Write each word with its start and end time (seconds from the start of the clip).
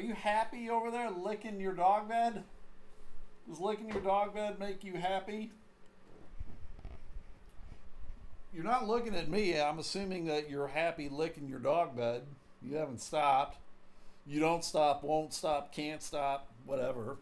Are 0.00 0.02
you 0.02 0.14
happy 0.14 0.70
over 0.70 0.90
there 0.90 1.10
licking 1.10 1.60
your 1.60 1.74
dog 1.74 2.08
bed? 2.08 2.42
Does 3.46 3.60
licking 3.60 3.90
your 3.90 4.00
dog 4.00 4.32
bed 4.32 4.58
make 4.58 4.82
you 4.82 4.94
happy? 4.94 5.50
You're 8.50 8.64
not 8.64 8.88
looking 8.88 9.14
at 9.14 9.28
me. 9.28 9.60
I'm 9.60 9.78
assuming 9.78 10.24
that 10.24 10.48
you're 10.48 10.68
happy 10.68 11.10
licking 11.10 11.50
your 11.50 11.58
dog 11.58 11.98
bed. 11.98 12.22
You 12.62 12.76
haven't 12.76 13.02
stopped. 13.02 13.58
You 14.26 14.40
don't 14.40 14.64
stop, 14.64 15.04
won't 15.04 15.34
stop, 15.34 15.70
can't 15.70 16.02
stop, 16.02 16.48
whatever. 16.64 17.18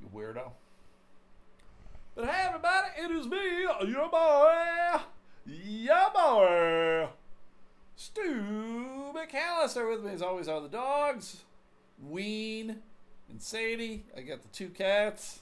You 0.00 0.08
weirdo. 0.14 0.52
But 2.14 2.24
hey, 2.24 2.46
everybody, 2.46 2.88
it 2.98 3.10
is 3.10 3.26
me, 3.26 3.60
your 3.86 4.08
boy, 4.08 5.00
your 5.44 6.10
boy, 6.14 7.08
Stu 7.96 9.12
McAllister. 9.14 9.90
With 9.90 10.02
me 10.02 10.12
as 10.12 10.22
always 10.22 10.48
are 10.48 10.62
the 10.62 10.68
dogs, 10.68 11.42
Ween 12.02 12.76
and 13.28 13.42
Sadie. 13.42 14.04
I 14.16 14.20
got 14.20 14.42
the 14.42 14.48
two 14.48 14.68
cats, 14.68 15.40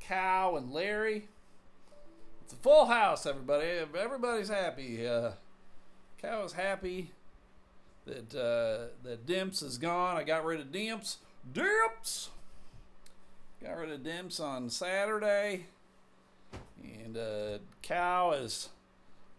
Cow 0.00 0.56
and 0.56 0.72
Larry. 0.72 1.28
It's 2.44 2.52
a 2.52 2.56
full 2.56 2.86
house, 2.86 3.26
everybody. 3.26 3.66
Everybody's 3.96 4.48
happy. 4.48 5.06
Uh, 5.06 5.32
Cow 6.20 6.44
is 6.44 6.52
happy 6.52 7.12
that 8.06 8.34
uh, 8.34 8.92
that 9.04 9.26
Dimps 9.26 9.62
is 9.62 9.78
gone. 9.78 10.16
I 10.16 10.24
got 10.24 10.44
rid 10.44 10.60
of 10.60 10.68
Dimps. 10.68 11.16
Dimps. 11.52 12.28
Got 13.62 13.76
rid 13.76 13.90
of 13.90 14.00
Dimps 14.00 14.40
on 14.40 14.70
Saturday, 14.70 15.66
and 16.82 17.16
uh, 17.16 17.58
Cow 17.82 18.32
is 18.32 18.70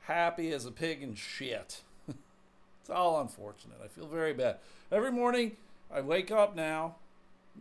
happy 0.01 0.51
as 0.51 0.65
a 0.65 0.71
pig 0.71 1.01
in 1.01 1.15
shit. 1.15 1.81
it's 2.07 2.89
all 2.89 3.19
unfortunate. 3.19 3.77
I 3.83 3.87
feel 3.87 4.07
very 4.07 4.33
bad. 4.33 4.57
Every 4.91 5.11
morning 5.11 5.57
I 5.93 6.01
wake 6.01 6.31
up 6.31 6.55
now. 6.55 6.95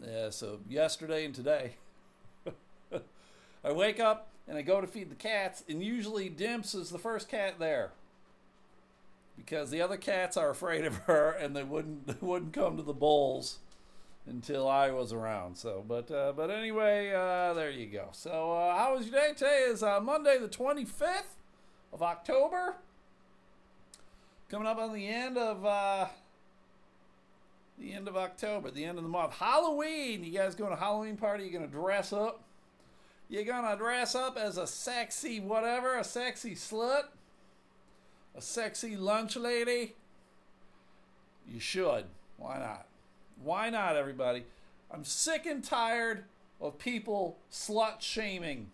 Uh, 0.02 0.30
so 0.30 0.60
yesterday 0.68 1.24
and 1.24 1.34
today, 1.34 1.74
I 3.64 3.72
wake 3.72 3.98
up 3.98 4.28
and 4.46 4.56
I 4.56 4.62
go 4.62 4.80
to 4.80 4.86
feed 4.86 5.10
the 5.10 5.16
cats, 5.16 5.64
and 5.68 5.82
usually 5.82 6.30
Dimps 6.30 6.74
is 6.74 6.90
the 6.90 6.98
first 6.98 7.28
cat 7.28 7.58
there 7.58 7.90
because 9.36 9.70
the 9.70 9.80
other 9.80 9.96
cats 9.96 10.36
are 10.36 10.50
afraid 10.50 10.84
of 10.84 10.96
her 10.98 11.30
and 11.30 11.56
they 11.56 11.64
wouldn't 11.64 12.06
they 12.06 12.16
wouldn't 12.20 12.52
come 12.52 12.76
to 12.76 12.82
the 12.82 12.92
bowls 12.92 13.58
until 14.26 14.68
I 14.68 14.90
was 14.90 15.12
around. 15.12 15.56
So, 15.56 15.84
but 15.86 16.10
uh, 16.10 16.32
but 16.36 16.50
anyway, 16.50 17.12
uh, 17.12 17.54
there 17.54 17.70
you 17.70 17.86
go. 17.86 18.08
So, 18.12 18.52
uh, 18.52 18.76
how 18.76 18.94
was 18.94 19.08
your 19.08 19.20
day? 19.20 19.32
Today 19.34 19.66
is 19.68 19.82
uh, 19.82 20.00
Monday, 20.00 20.38
the 20.38 20.48
twenty 20.48 20.84
fifth 20.84 21.36
of 21.92 22.02
October. 22.02 22.76
Coming 24.48 24.66
up 24.66 24.78
on 24.78 24.92
the 24.92 25.06
end 25.06 25.38
of 25.38 25.64
uh, 25.64 26.06
the 27.80 27.92
end 27.92 28.08
of 28.08 28.16
October, 28.16 28.70
the 28.70 28.84
end 28.84 28.98
of 28.98 29.04
the 29.04 29.10
month. 29.10 29.32
Halloween. 29.32 30.22
You 30.22 30.32
guys 30.32 30.54
going 30.54 30.70
to 30.70 30.76
Halloween 30.76 31.16
party? 31.16 31.44
You 31.44 31.50
gonna 31.50 31.66
dress 31.66 32.12
up? 32.12 32.42
You 33.28 33.44
gonna 33.44 33.76
dress 33.76 34.14
up 34.14 34.36
as 34.36 34.58
a 34.58 34.66
sexy 34.66 35.40
whatever, 35.40 35.96
a 35.96 36.04
sexy 36.04 36.54
slut? 36.54 37.04
a 38.34 38.40
sexy 38.40 38.96
lunch 38.96 39.36
lady? 39.36 39.94
You 41.48 41.60
should. 41.60 42.06
Why 42.36 42.58
not? 42.58 42.86
Why 43.42 43.70
not, 43.70 43.96
everybody? 43.96 44.44
I'm 44.90 45.04
sick 45.04 45.46
and 45.46 45.62
tired 45.64 46.24
of 46.60 46.78
people 46.78 47.38
slut 47.50 48.00
shaming. 48.00 48.70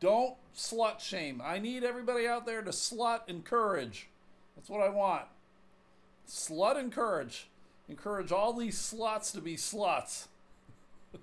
Don't 0.00 0.34
slut 0.56 1.00
shame. 1.00 1.42
I 1.44 1.58
need 1.58 1.82
everybody 1.82 2.26
out 2.26 2.46
there 2.46 2.62
to 2.62 2.70
slut 2.70 3.20
encourage. 3.26 4.08
That's 4.54 4.68
what 4.68 4.82
I 4.82 4.88
want. 4.88 5.24
Slut 6.28 6.78
encourage. 6.78 7.48
Encourage 7.88 8.32
all 8.32 8.52
these 8.52 8.76
sluts 8.76 9.32
to 9.32 9.40
be 9.40 9.56
sluts. 9.56 10.26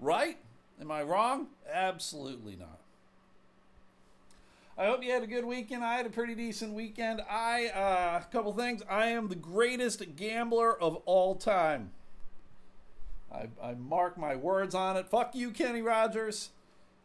right? 0.00 0.38
Am 0.80 0.90
I 0.90 1.02
wrong? 1.02 1.48
Absolutely 1.70 2.56
not. 2.56 2.80
I 4.76 4.86
hope 4.86 5.04
you 5.04 5.12
had 5.12 5.22
a 5.22 5.26
good 5.26 5.44
weekend. 5.44 5.84
I 5.84 5.96
had 5.96 6.06
a 6.06 6.10
pretty 6.10 6.34
decent 6.34 6.72
weekend. 6.72 7.20
I, 7.28 7.68
uh, 7.68 8.22
a 8.22 8.32
couple 8.32 8.54
things. 8.54 8.82
I 8.88 9.08
am 9.08 9.28
the 9.28 9.34
greatest 9.34 10.16
gambler 10.16 10.74
of 10.80 10.96
all 11.04 11.34
time. 11.34 11.90
I, 13.30 13.48
I 13.62 13.74
mark 13.74 14.16
my 14.16 14.34
words 14.34 14.74
on 14.74 14.96
it. 14.96 15.06
Fuck 15.06 15.34
you, 15.34 15.50
Kenny 15.50 15.82
Rogers. 15.82 16.48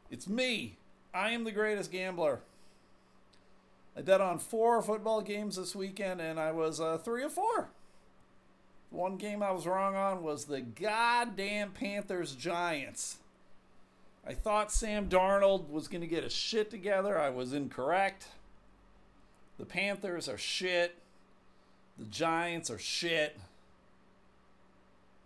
It's 0.10 0.28
me. 0.28 0.78
I 1.14 1.32
am 1.32 1.44
the 1.44 1.52
greatest 1.52 1.92
gambler. 1.92 2.40
I 3.98 4.02
bet 4.02 4.22
on 4.22 4.40
four 4.40 4.82
football 4.82 5.22
games 5.22 5.58
this 5.58 5.76
weekend, 5.76 6.22
and 6.22 6.40
I 6.40 6.52
was 6.52 6.80
uh, 6.80 6.98
three 6.98 7.24
or 7.24 7.30
four. 7.30 7.70
One 8.96 9.18
game 9.18 9.44
I 9.44 9.52
was 9.52 9.68
wrong 9.68 9.96
on 9.96 10.24
was 10.24 10.46
the 10.46 10.62
goddamn 10.62 11.72
Panthers 11.72 12.34
Giants. 12.34 13.18
I 14.26 14.34
thought 14.34 14.72
Sam 14.72 15.10
Darnold 15.10 15.70
was 15.70 15.90
going 15.90 16.02
to 16.02 16.08
get 16.08 16.24
a 16.24 16.30
shit 16.30 16.72
together. 16.72 17.20
I 17.20 17.30
was 17.30 17.52
incorrect. 17.52 18.30
The 19.60 19.66
Panthers 19.66 20.30
are 20.30 20.38
shit. 20.38 20.96
The 22.00 22.06
Giants 22.06 22.72
are 22.72 22.80
shit. 22.80 23.38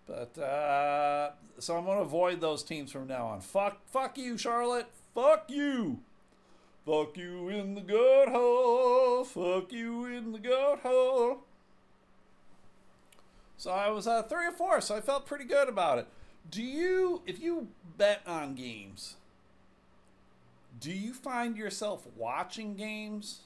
But 0.07 0.35
uh, 0.41 1.31
so 1.59 1.77
I'm 1.77 1.85
going 1.85 1.97
to 1.97 2.03
avoid 2.03 2.41
those 2.41 2.63
teams 2.63 2.91
from 2.91 3.07
now 3.07 3.27
on. 3.27 3.39
Fuck, 3.39 3.85
fuck 3.85 4.17
you, 4.17 4.35
Charlotte. 4.35 4.87
Fuck 5.13 5.45
you. 5.47 5.99
Fuck 6.87 7.17
you 7.17 7.49
in 7.49 7.75
the 7.75 7.81
gut 7.81 8.29
hole. 8.29 9.23
Fuck 9.23 9.71
you 9.71 10.05
in 10.05 10.31
the 10.31 10.39
gut 10.39 10.79
hole. 10.79 11.43
So 13.59 13.71
I 13.71 13.89
was 13.89 14.07
uh, 14.07 14.23
three 14.23 14.47
or 14.47 14.53
four, 14.53 14.79
so 14.79 14.95
I 14.95 15.01
felt 15.01 15.25
pretty 15.25 15.43
good 15.43 15.67
about 15.67 15.99
it. 15.99 16.07
Do 16.49 16.63
you, 16.63 17.21
if 17.27 17.41
you 17.41 17.67
bet 17.97 18.21
on 18.25 18.55
games, 18.55 19.17
do 20.79 20.93
you 20.93 21.13
find 21.13 21.57
yourself 21.57 22.07
watching 22.15 22.75
games? 22.75 23.41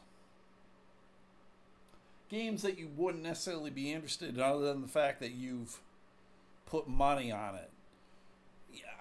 Games 2.30 2.62
that 2.62 2.78
you 2.78 2.90
wouldn't 2.96 3.24
necessarily 3.24 3.72
be 3.72 3.92
interested 3.92 4.36
in, 4.36 4.40
other 4.40 4.66
than 4.66 4.84
the 4.84 4.88
fact 4.88 5.20
that 5.20 5.32
you've 5.32 5.80
put 6.68 6.88
money 6.88 7.32
on 7.32 7.56
it. 7.56 7.72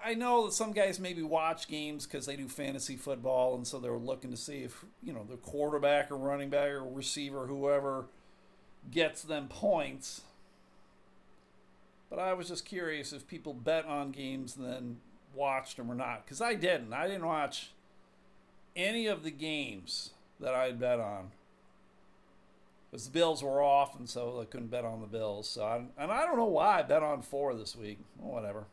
I 0.03 0.15
know 0.15 0.45
that 0.45 0.53
some 0.53 0.71
guys 0.71 0.99
maybe 0.99 1.21
watch 1.21 1.67
games 1.67 2.07
because 2.07 2.25
they 2.25 2.35
do 2.35 2.49
fantasy 2.49 2.95
football, 2.95 3.53
and 3.53 3.67
so 3.67 3.79
they're 3.79 3.97
looking 3.97 4.31
to 4.31 4.37
see 4.37 4.63
if 4.63 4.83
you 5.03 5.13
know 5.13 5.27
the 5.29 5.37
quarterback 5.37 6.09
or 6.09 6.17
running 6.17 6.49
back 6.49 6.69
or 6.69 6.83
receiver, 6.83 7.45
whoever, 7.45 8.07
gets 8.89 9.21
them 9.21 9.47
points 9.47 10.21
but 12.13 12.21
I 12.21 12.33
was 12.33 12.47
just 12.47 12.63
curious 12.63 13.11
if 13.11 13.27
people 13.27 13.55
bet 13.55 13.85
on 13.85 14.11
games 14.11 14.55
and 14.55 14.67
then 14.67 14.97
watched 15.33 15.77
them 15.77 15.91
or 15.91 15.95
not. 15.95 16.23
Because 16.23 16.41
I 16.41 16.53
didn't. 16.53 16.93
I 16.93 17.07
didn't 17.07 17.25
watch 17.25 17.71
any 18.75 19.07
of 19.07 19.23
the 19.23 19.31
games 19.31 20.11
that 20.39 20.53
I 20.53 20.73
bet 20.73 20.99
on. 20.99 21.31
Because 22.91 23.07
the 23.07 23.11
Bills 23.11 23.41
were 23.41 23.63
off, 23.63 23.97
and 23.97 24.07
so 24.07 24.39
I 24.39 24.45
couldn't 24.45 24.67
bet 24.67 24.85
on 24.85 25.01
the 25.01 25.07
Bills. 25.07 25.49
So 25.49 25.63
I, 25.63 25.77
and 25.97 26.11
I 26.11 26.21
don't 26.27 26.37
know 26.37 26.45
why 26.45 26.81
I 26.81 26.83
bet 26.83 27.01
on 27.01 27.23
four 27.23 27.55
this 27.55 27.75
week. 27.75 27.97
Well, 28.19 28.35
whatever. 28.35 28.65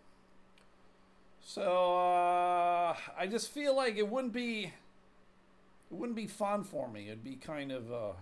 So 1.41 1.63
uh, 1.99 2.95
I 3.19 3.27
just 3.27 3.51
feel 3.51 3.75
like 3.75 3.97
it 3.97 4.07
wouldn't 4.07 4.35
be 4.35 4.65
it 4.65 5.97
wouldn't 5.97 6.17
be 6.17 6.27
fun 6.27 6.63
for 6.63 6.91
me. 6.91 7.07
It'd 7.07 7.25
be 7.25 7.37
kind 7.37 7.73
of 7.73 7.91
uh, 7.91 8.13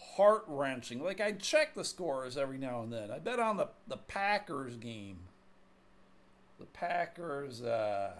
heart 0.00 0.44
wrenching. 0.46 1.02
Like 1.02 1.20
I 1.20 1.32
check 1.32 1.74
the 1.74 1.84
scores 1.84 2.36
every 2.36 2.58
now 2.58 2.82
and 2.82 2.92
then. 2.92 3.10
I 3.10 3.18
bet 3.18 3.38
on 3.38 3.56
the 3.56 3.68
the 3.86 3.96
Packers 3.96 4.76
game. 4.76 5.18
The 6.58 6.66
Packers, 6.66 7.62
uh, 7.62 8.12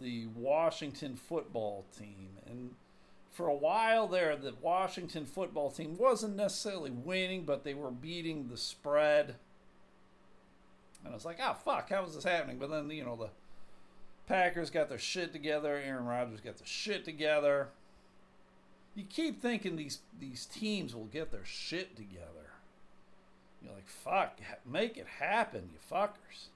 the 0.00 0.26
Washington 0.36 1.16
football 1.16 1.84
team, 1.98 2.28
and 2.46 2.70
for 3.32 3.48
a 3.48 3.54
while 3.54 4.06
there, 4.06 4.36
the 4.36 4.54
Washington 4.60 5.26
football 5.26 5.72
team 5.72 5.96
wasn't 5.98 6.36
necessarily 6.36 6.92
winning, 6.92 7.44
but 7.44 7.64
they 7.64 7.74
were 7.74 7.90
beating 7.90 8.46
the 8.48 8.56
spread. 8.56 9.34
And 11.04 11.12
I 11.12 11.14
was 11.14 11.24
like, 11.24 11.38
oh 11.42 11.54
fuck, 11.54 11.90
how 11.90 12.04
is 12.04 12.14
this 12.14 12.22
happening? 12.22 12.58
But 12.58 12.70
then 12.70 12.88
you 12.90 13.04
know 13.04 13.16
the 13.16 13.30
Packers 14.28 14.70
got 14.70 14.88
their 14.88 14.98
shit 14.98 15.32
together. 15.32 15.80
Aaron 15.84 16.04
Rodgers 16.04 16.40
got 16.40 16.58
their 16.58 16.66
shit 16.66 17.04
together 17.04 17.70
you 18.94 19.04
keep 19.04 19.40
thinking 19.40 19.76
these 19.76 20.00
these 20.18 20.46
teams 20.46 20.94
will 20.94 21.06
get 21.06 21.30
their 21.30 21.44
shit 21.44 21.96
together. 21.96 22.50
You're 23.62 23.74
like, 23.74 23.88
fuck, 23.88 24.40
make 24.70 24.96
it 24.96 25.06
happen, 25.20 25.70
you 25.72 25.78
fuckers. 25.90 26.48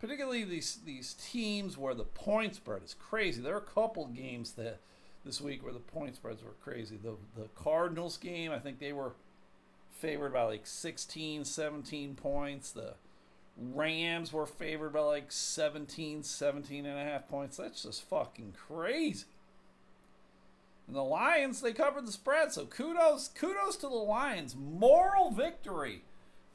Particularly 0.00 0.44
these 0.44 0.78
these 0.84 1.14
teams 1.14 1.78
where 1.78 1.94
the 1.94 2.04
point 2.04 2.56
spread 2.56 2.82
is 2.84 2.94
crazy. 2.94 3.40
There 3.40 3.54
are 3.54 3.58
a 3.58 3.62
couple 3.62 4.06
games 4.06 4.52
that 4.52 4.80
this 5.24 5.40
week 5.40 5.64
where 5.64 5.72
the 5.72 5.78
point 5.78 6.16
spreads 6.16 6.42
were 6.42 6.54
crazy. 6.62 6.96
The 6.96 7.16
the 7.36 7.48
Cardinals 7.54 8.18
game, 8.18 8.52
I 8.52 8.58
think 8.58 8.78
they 8.78 8.92
were 8.92 9.12
favored 9.90 10.34
by 10.34 10.42
like 10.42 10.66
16, 10.66 11.44
17 11.44 12.14
points. 12.14 12.70
The 12.72 12.94
Rams 13.56 14.32
were 14.32 14.46
favored 14.46 14.92
by 14.92 15.00
like 15.00 15.32
17, 15.32 16.22
17 16.22 16.86
and 16.86 16.98
a 16.98 17.04
half 17.04 17.28
points. 17.28 17.56
That's 17.56 17.84
just 17.84 18.02
fucking 18.08 18.54
crazy. 18.68 19.24
And 20.86 20.96
the 20.96 21.02
Lions, 21.02 21.60
they 21.60 21.72
covered 21.72 22.06
the 22.06 22.12
spread. 22.12 22.52
So 22.52 22.66
kudos, 22.66 23.28
kudos 23.28 23.76
to 23.76 23.88
the 23.88 23.94
Lions. 23.94 24.54
Moral 24.56 25.30
victory. 25.30 26.02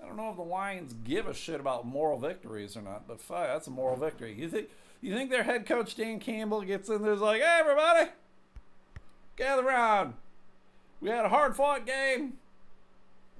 I 0.02 0.06
don't 0.06 0.18
know 0.18 0.30
if 0.30 0.38
the 0.38 0.44
Lions 0.44 0.96
give 1.04 1.28
a 1.28 1.34
shit 1.34 1.60
about 1.60 1.86
moral 1.86 2.18
victories 2.18 2.78
or 2.78 2.82
not, 2.82 3.08
but 3.08 3.20
fuck, 3.20 3.48
that's 3.48 3.68
a 3.68 3.72
moral 3.72 3.98
victory. 3.98 4.34
You 4.34 4.50
think 4.50 4.70
you 5.02 5.14
think 5.14 5.30
their 5.30 5.44
head 5.44 5.66
coach 5.66 5.96
Dan 5.96 6.20
Campbell 6.20 6.62
gets 6.62 6.90
in 6.90 7.02
there's 7.02 7.20
like, 7.20 7.42
hey 7.42 7.58
everybody, 7.60 8.12
gather 9.36 9.68
around. 9.68 10.14
We 11.02 11.10
had 11.10 11.26
a 11.26 11.30
hard 11.30 11.56
fought 11.56 11.86
game. 11.86 12.34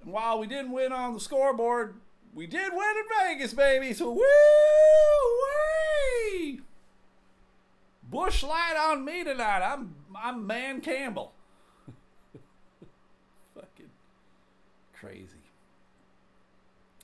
And 0.02 0.14
while 0.14 0.40
we 0.40 0.48
didn't 0.48 0.72
win 0.72 0.92
on 0.92 1.14
the 1.14 1.20
scoreboard, 1.20 1.96
we 2.34 2.48
did 2.48 2.72
win 2.74 2.96
in 2.98 3.28
Vegas, 3.28 3.54
baby. 3.54 3.94
So 3.94 4.10
woo 4.10 4.16
wee! 4.20 5.69
Busch 8.10 8.44
Light 8.44 8.76
on 8.78 9.06
me 9.06 9.24
tonight. 9.24 9.62
I'm 9.62 9.96
I'm 10.16 10.48
Man 10.48 10.82
Campbell. 10.82 11.34
Fucking 13.56 13.90
crazy. 14.94 15.28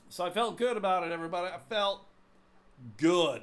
So 0.09 0.25
I 0.25 0.29
felt 0.29 0.57
good 0.57 0.77
about 0.77 1.03
it, 1.03 1.11
everybody. 1.11 1.53
I 1.53 1.59
felt 1.69 2.05
good. 2.97 3.41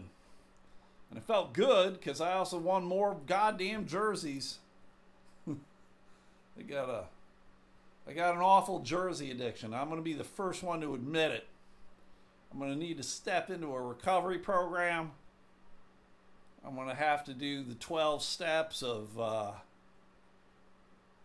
And 1.11 1.19
I 1.19 1.21
felt 1.21 1.53
good 1.53 1.95
because 1.95 2.21
I 2.21 2.33
also 2.33 2.59
won 2.59 2.85
more 2.85 3.19
goddamn 3.27 3.87
jerseys. 3.87 4.59
I 5.49 6.63
got 6.63 6.89
a 6.89 7.05
I 8.09 8.13
got 8.15 8.35
an 8.35 8.41
awful 8.41 8.81
jersey 8.81 9.31
addiction. 9.31 9.73
I'm 9.73 9.89
to 9.91 10.03
be 10.03 10.15
the 10.15 10.25
first 10.25 10.63
one 10.63 10.81
to 10.81 10.95
admit 10.95 11.31
it. 11.31 11.47
I'm 12.53 12.59
to 12.61 12.75
need 12.75 12.97
to 12.97 13.03
step 13.03 13.51
into 13.51 13.75
a 13.75 13.81
recovery 13.81 14.39
program. 14.39 15.13
I'm 16.65 16.75
going 16.75 16.89
to 16.89 16.95
have 16.95 17.25
to 17.25 17.35
do 17.35 17.63
the 17.65 17.75
12 17.75 18.23
steps 18.23 18.83
of 18.83 19.19
uh, 19.19 19.51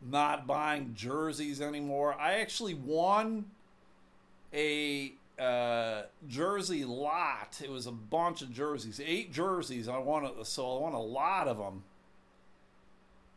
not 0.02 0.48
buying 0.48 0.94
jerseys 0.96 1.62
anymore. 1.62 2.16
I 2.20 2.40
actually 2.40 2.74
won 2.74 3.46
a 4.54 5.14
uh, 5.40 6.04
jersey 6.28 6.86
lot. 6.86 7.62
It 7.64 7.70
was 7.70 7.86
a 7.86 7.92
bunch 7.92 8.42
of 8.42 8.52
jerseys, 8.52 9.00
eight 9.04 9.32
jerseys. 9.32 9.88
I 9.88 9.98
won 10.00 10.26
it, 10.26 10.34
so 10.46 10.78
I 10.78 10.82
won 10.82 10.94
a 10.94 11.02
lot 11.02 11.48
of 11.48 11.58
them. 11.58 11.84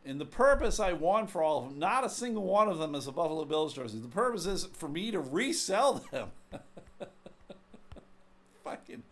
And 0.03 0.19
the 0.19 0.25
purpose 0.25 0.79
I 0.79 0.93
won 0.93 1.27
for 1.27 1.43
all 1.43 1.59
of 1.59 1.69
them, 1.69 1.79
not 1.79 2.03
a 2.03 2.09
single 2.09 2.43
one 2.43 2.67
of 2.67 2.79
them 2.79 2.95
is 2.95 3.05
a 3.05 3.11
Buffalo 3.11 3.45
Bills 3.45 3.75
jersey. 3.75 3.99
The 3.99 4.07
purpose 4.07 4.47
is 4.47 4.65
for 4.73 4.89
me 4.89 5.11
to 5.11 5.19
resell 5.19 6.03
them. 6.11 6.29
Fucking 8.63 9.03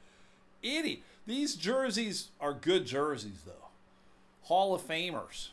idiot. 0.64 1.02
These 1.30 1.54
jerseys 1.58 2.30
are 2.42 2.56
good 2.56 2.88
jerseys, 2.88 3.44
though. 3.46 3.68
Hall 4.46 4.74
of 4.74 4.82
Famers. 4.82 5.50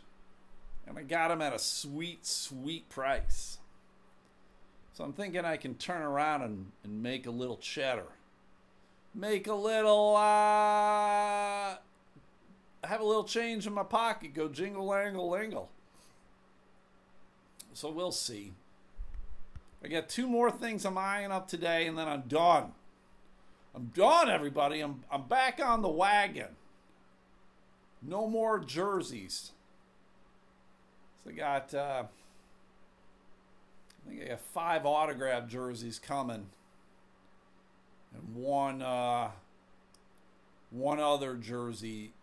And 0.87 0.96
I 0.96 1.02
got 1.02 1.28
them 1.28 1.43
at 1.43 1.52
a 1.52 1.58
sweet, 1.58 2.25
sweet 2.25 2.88
price. 2.88 3.58
So 4.94 5.05
I'm 5.05 5.12
thinking 5.12 5.44
I 5.44 5.58
can 5.58 5.75
turn 5.75 6.00
around 6.00 6.40
and, 6.40 6.73
and 6.82 7.02
make 7.02 7.26
a 7.26 7.31
little 7.31 7.58
cheddar. 7.58 8.06
Make 9.14 9.49
a 9.49 9.55
little, 9.55 10.17
uh, 10.17 11.76
have 12.82 13.00
a 13.02 13.05
little 13.05 13.25
change 13.25 13.67
in 13.67 13.75
my 13.75 13.82
pocket, 13.82 14.32
go 14.32 14.49
jingle, 14.49 14.87
langle, 14.87 15.29
lingle. 15.29 15.69
So 17.75 17.90
we'll 17.90 18.12
see. 18.12 18.55
I 19.84 19.88
got 19.88 20.08
two 20.08 20.26
more 20.26 20.50
things 20.50 20.87
I'm 20.87 20.96
eyeing 20.96 21.32
up 21.32 21.49
today, 21.49 21.87
and 21.87 21.99
then 21.99 22.08
I'm 22.08 22.22
done. 22.22 22.72
I'm 23.76 23.93
done, 23.94 24.31
everybody. 24.31 24.81
I'm, 24.81 25.05
I'm 25.11 25.28
back 25.28 25.61
on 25.62 25.82
the 25.82 25.88
wagon. 25.88 26.56
No 28.00 28.26
more 28.26 28.58
jerseys. 28.58 29.52
So 31.23 31.31
I 31.31 31.34
got, 31.34 31.75
uh, 31.75 32.05
I 34.06 34.08
think 34.08 34.23
I 34.23 34.28
got 34.28 34.40
five 34.40 34.87
autograph 34.87 35.46
jerseys 35.46 35.99
coming, 35.99 36.46
and 38.14 38.34
one, 38.34 38.81
uh, 38.81 39.31
one 40.70 40.99
other 40.99 41.34
jersey 41.34 42.14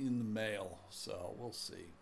in 0.00 0.18
the 0.18 0.24
mail. 0.24 0.78
So 0.90 1.36
we'll 1.38 1.52
see. 1.52 1.92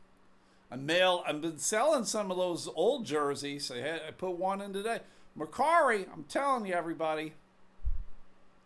I 0.70 0.76
mail. 0.76 1.22
I've 1.26 1.42
been 1.42 1.58
selling 1.58 2.06
some 2.06 2.30
of 2.30 2.38
those 2.38 2.66
old 2.74 3.04
jerseys. 3.04 3.70
I 3.70 3.78
had 3.78 4.00
I 4.08 4.10
put 4.12 4.38
one 4.38 4.62
in 4.62 4.72
today. 4.72 5.00
Mercari. 5.38 6.06
I'm 6.12 6.24
telling 6.24 6.64
you, 6.64 6.72
everybody. 6.72 7.34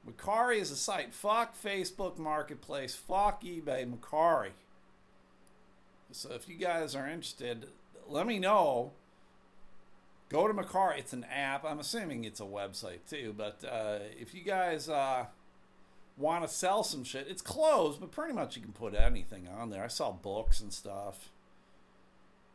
Mercari 0.08 0.58
is 0.58 0.70
a 0.70 0.76
site. 0.76 1.12
Fuck 1.12 1.55
Facebook 1.61 2.19
Marketplace. 2.19 2.94
Fuck 2.94 3.43
eBay. 3.43 3.91
Mercari. 3.91 4.50
So 6.12 6.32
if 6.32 6.49
you 6.49 6.56
guys 6.56 6.94
are 6.94 7.06
interested, 7.06 7.67
let 8.08 8.26
me 8.26 8.38
know. 8.38 8.93
Go 10.29 10.49
to 10.49 10.55
Mercari. 10.55 10.99
It's 10.99 11.12
an 11.12 11.25
app. 11.25 11.64
I'm 11.64 11.79
assuming 11.79 12.25
it's 12.25 12.41
a 12.41 12.44
website 12.44 13.00
too. 13.08 13.35
But 13.37 13.62
uh, 13.64 13.99
if 14.19 14.35
you 14.35 14.43
guys 14.43 14.88
uh, 14.88 15.26
want 16.17 16.47
to 16.47 16.49
sell 16.49 16.82
some 16.82 17.05
shit, 17.05 17.26
it's 17.29 17.43
closed, 17.43 18.00
but 18.00 18.11
pretty 18.11 18.32
much 18.32 18.56
you 18.56 18.62
can 18.62 18.73
put 18.73 18.94
anything 18.94 19.49
on 19.49 19.70
there. 19.70 19.85
I 19.85 19.88
sell 19.88 20.12
books 20.12 20.61
and 20.61 20.73
stuff. 20.73 21.31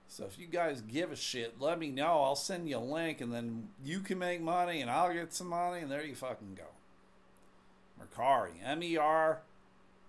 So 0.08 0.26
if 0.26 0.40
you 0.40 0.48
guys 0.48 0.82
give 0.82 1.12
a 1.12 1.16
shit, 1.16 1.60
let 1.60 1.80
me 1.80 1.90
know. 1.90 2.22
I'll 2.24 2.36
send 2.36 2.70
you 2.70 2.78
a 2.78 2.80
link, 2.80 3.22
and 3.22 3.34
then 3.34 3.70
you 3.84 4.00
can 4.00 4.20
make 4.20 4.40
money, 4.40 4.82
and 4.82 4.90
I'll 4.90 5.12
get 5.12 5.34
some 5.34 5.48
money, 5.48 5.82
and 5.82 5.92
there 5.92 6.06
you 6.06 6.16
fucking 6.16 6.56
go. 6.56 6.75
Mercari. 8.00 8.52
M 8.64 8.84
E 8.84 8.98
R 8.98 9.42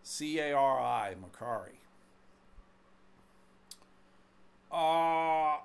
C 0.02 0.38
A 0.38 0.52
R 0.52 0.80
I. 0.80 1.14
Mercari. 1.14 1.76
Uh, 4.70 5.60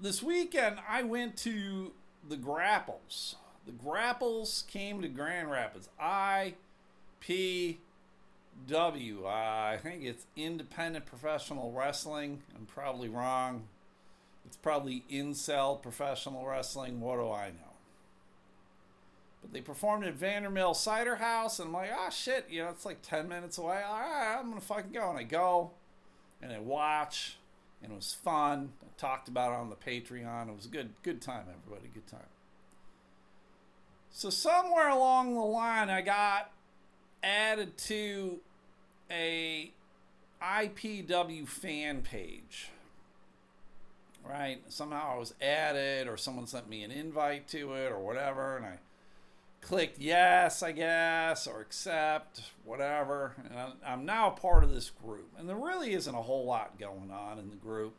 this 0.00 0.22
weekend, 0.22 0.78
I 0.88 1.02
went 1.02 1.36
to 1.38 1.92
the 2.26 2.36
Grapples. 2.36 3.36
The 3.66 3.72
Grapples 3.72 4.66
came 4.68 5.02
to 5.02 5.08
Grand 5.08 5.50
Rapids. 5.50 5.88
I 5.98 6.54
P 7.20 7.78
W. 8.68 9.24
Uh, 9.26 9.28
I 9.28 9.78
think 9.82 10.04
it's 10.04 10.26
Independent 10.36 11.06
Professional 11.06 11.72
Wrestling. 11.72 12.42
I'm 12.54 12.66
probably 12.66 13.08
wrong. 13.08 13.64
It's 14.46 14.56
probably 14.56 15.04
Incel 15.10 15.80
Professional 15.82 16.46
Wrestling. 16.46 17.00
What 17.00 17.16
do 17.16 17.30
I 17.30 17.48
know? 17.48 17.63
But 19.44 19.52
they 19.52 19.60
performed 19.60 20.06
at 20.06 20.14
Vander 20.14 20.48
Mill 20.48 20.72
Cider 20.72 21.16
House, 21.16 21.58
and 21.58 21.68
I'm 21.68 21.74
like, 21.74 21.90
ah, 21.92 22.06
oh, 22.06 22.10
shit, 22.10 22.46
you 22.48 22.62
know, 22.62 22.70
it's 22.70 22.86
like 22.86 23.02
10 23.02 23.28
minutes 23.28 23.58
away. 23.58 23.82
All 23.86 24.00
right, 24.00 24.38
I'm 24.38 24.48
going 24.48 24.58
to 24.58 24.66
fucking 24.66 24.92
go. 24.92 25.10
And 25.10 25.18
I 25.18 25.22
go, 25.22 25.72
and 26.40 26.50
I 26.50 26.60
watch, 26.60 27.36
and 27.82 27.92
it 27.92 27.94
was 27.94 28.14
fun. 28.14 28.72
I 28.82 28.86
talked 28.96 29.28
about 29.28 29.52
it 29.52 29.56
on 29.56 29.68
the 29.68 29.76
Patreon. 29.76 30.48
It 30.48 30.56
was 30.56 30.64
a 30.64 30.70
good, 30.70 30.94
good 31.02 31.20
time, 31.20 31.42
everybody. 31.42 31.90
Good 31.92 32.06
time. 32.06 32.20
So 34.08 34.30
somewhere 34.30 34.88
along 34.88 35.34
the 35.34 35.40
line, 35.40 35.90
I 35.90 36.00
got 36.00 36.50
added 37.22 37.76
to 37.76 38.38
a 39.10 39.72
IPW 40.42 41.46
fan 41.46 42.00
page. 42.00 42.70
Right? 44.26 44.62
Somehow 44.68 45.16
I 45.16 45.18
was 45.18 45.34
added, 45.42 46.08
or 46.08 46.16
someone 46.16 46.46
sent 46.46 46.66
me 46.66 46.82
an 46.82 46.90
invite 46.90 47.46
to 47.48 47.74
it, 47.74 47.92
or 47.92 47.98
whatever, 47.98 48.56
and 48.56 48.64
I 48.64 48.78
clicked 49.64 49.98
yes, 49.98 50.62
I 50.62 50.72
guess, 50.72 51.46
or 51.46 51.60
accept, 51.60 52.42
whatever. 52.64 53.34
And 53.50 53.72
I'm 53.84 54.04
now 54.04 54.30
part 54.30 54.62
of 54.62 54.72
this 54.72 54.90
group. 54.90 55.28
And 55.38 55.48
there 55.48 55.56
really 55.56 55.94
isn't 55.94 56.14
a 56.14 56.22
whole 56.22 56.44
lot 56.44 56.78
going 56.78 57.10
on 57.10 57.38
in 57.38 57.48
the 57.48 57.56
group. 57.56 57.94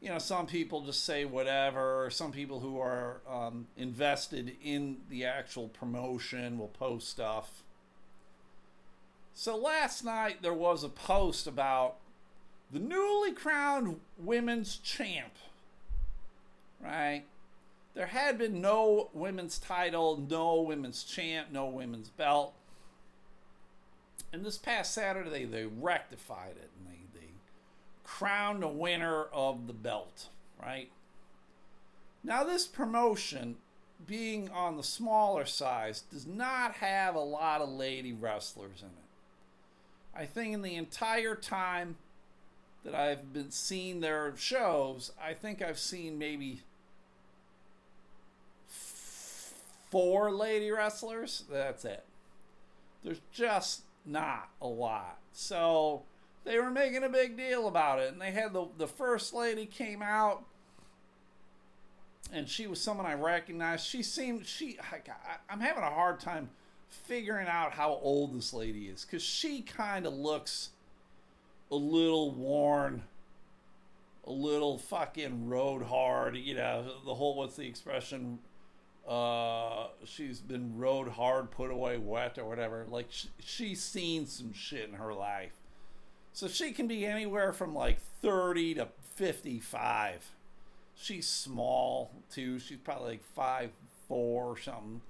You 0.00 0.08
know, 0.08 0.18
some 0.18 0.46
people 0.46 0.80
just 0.82 1.04
say 1.04 1.24
whatever. 1.24 2.08
Some 2.10 2.32
people 2.32 2.60
who 2.60 2.80
are 2.80 3.20
um, 3.30 3.68
invested 3.76 4.56
in 4.62 4.98
the 5.08 5.24
actual 5.24 5.68
promotion 5.68 6.58
will 6.58 6.68
post 6.68 7.08
stuff. 7.08 7.62
So 9.34 9.56
last 9.56 10.04
night 10.04 10.42
there 10.42 10.54
was 10.54 10.82
a 10.82 10.88
post 10.88 11.46
about 11.46 11.96
the 12.72 12.78
newly 12.80 13.32
crowned 13.32 14.00
women's 14.18 14.78
champ. 14.78 15.34
Right? 16.82 17.24
There 17.94 18.06
had 18.06 18.38
been 18.38 18.60
no 18.60 19.10
women's 19.12 19.58
title, 19.58 20.24
no 20.28 20.60
women's 20.60 21.02
champ, 21.02 21.48
no 21.50 21.66
women's 21.66 22.08
belt. 22.08 22.54
And 24.32 24.44
this 24.44 24.58
past 24.58 24.94
Saturday, 24.94 25.44
they 25.44 25.66
rectified 25.66 26.52
it 26.52 26.70
and 26.78 26.86
they, 26.86 27.18
they 27.18 27.26
crowned 28.04 28.62
the 28.62 28.68
winner 28.68 29.24
of 29.32 29.66
the 29.66 29.72
belt, 29.72 30.28
right? 30.62 30.90
Now, 32.22 32.44
this 32.44 32.66
promotion, 32.66 33.56
being 34.06 34.50
on 34.50 34.76
the 34.76 34.82
smaller 34.82 35.46
size, 35.46 36.02
does 36.02 36.26
not 36.26 36.74
have 36.74 37.14
a 37.14 37.20
lot 37.20 37.60
of 37.60 37.68
lady 37.70 38.12
wrestlers 38.12 38.82
in 38.82 38.88
it. 38.88 39.10
I 40.14 40.26
think 40.26 40.54
in 40.54 40.62
the 40.62 40.76
entire 40.76 41.34
time 41.34 41.96
that 42.84 42.94
I've 42.94 43.32
been 43.32 43.50
seeing 43.50 44.00
their 44.00 44.34
shows, 44.36 45.12
I 45.22 45.34
think 45.34 45.60
I've 45.60 45.78
seen 45.78 46.18
maybe 46.18 46.62
four 49.90 50.30
lady 50.30 50.70
wrestlers. 50.70 51.44
That's 51.50 51.84
it. 51.84 52.04
There's 53.02 53.20
just 53.32 53.82
not 54.06 54.48
a 54.60 54.66
lot. 54.66 55.18
So 55.32 56.02
they 56.44 56.58
were 56.58 56.70
making 56.70 57.04
a 57.04 57.08
big 57.08 57.36
deal 57.36 57.68
about 57.68 57.98
it. 57.98 58.12
And 58.12 58.20
they 58.20 58.30
had 58.30 58.52
the, 58.52 58.66
the 58.78 58.86
first 58.86 59.34
lady 59.34 59.66
came 59.66 60.02
out 60.02 60.44
and 62.32 62.48
she 62.48 62.66
was 62.66 62.80
someone 62.80 63.06
I 63.06 63.14
recognized. 63.14 63.86
She 63.86 64.02
seemed, 64.02 64.46
she, 64.46 64.78
I, 64.80 65.00
I'm 65.48 65.60
having 65.60 65.82
a 65.82 65.90
hard 65.90 66.20
time 66.20 66.50
figuring 66.88 67.48
out 67.48 67.72
how 67.72 67.98
old 68.02 68.36
this 68.36 68.52
lady 68.52 68.86
is 68.86 69.04
because 69.04 69.22
she 69.22 69.62
kind 69.62 70.06
of 70.06 70.12
looks 70.12 70.70
a 71.70 71.76
little 71.76 72.30
worn, 72.32 73.02
a 74.24 74.32
little 74.32 74.78
fucking 74.78 75.48
road 75.48 75.82
hard. 75.82 76.36
You 76.36 76.54
know, 76.54 76.84
the 77.04 77.14
whole, 77.14 77.36
what's 77.36 77.56
the 77.56 77.66
expression? 77.66 78.38
Uh, 79.10 79.88
she's 80.04 80.38
been 80.38 80.78
rode 80.78 81.08
hard, 81.08 81.50
put 81.50 81.70
away 81.70 81.98
wet, 81.98 82.38
or 82.38 82.44
whatever. 82.44 82.86
Like, 82.88 83.08
she, 83.10 83.28
she's 83.40 83.82
seen 83.82 84.26
some 84.26 84.52
shit 84.52 84.88
in 84.88 84.94
her 84.94 85.12
life. 85.12 85.52
So 86.32 86.46
she 86.46 86.70
can 86.70 86.86
be 86.86 87.04
anywhere 87.04 87.52
from 87.52 87.74
like 87.74 87.98
30 88.22 88.74
to 88.74 88.88
55. 89.16 90.30
She's 90.94 91.26
small 91.26 92.12
too. 92.30 92.58
She's 92.58 92.78
probably 92.78 93.12
like 93.12 93.24
five 93.24 93.70
four 94.06 94.46
or 94.46 94.58
something. 94.58 95.00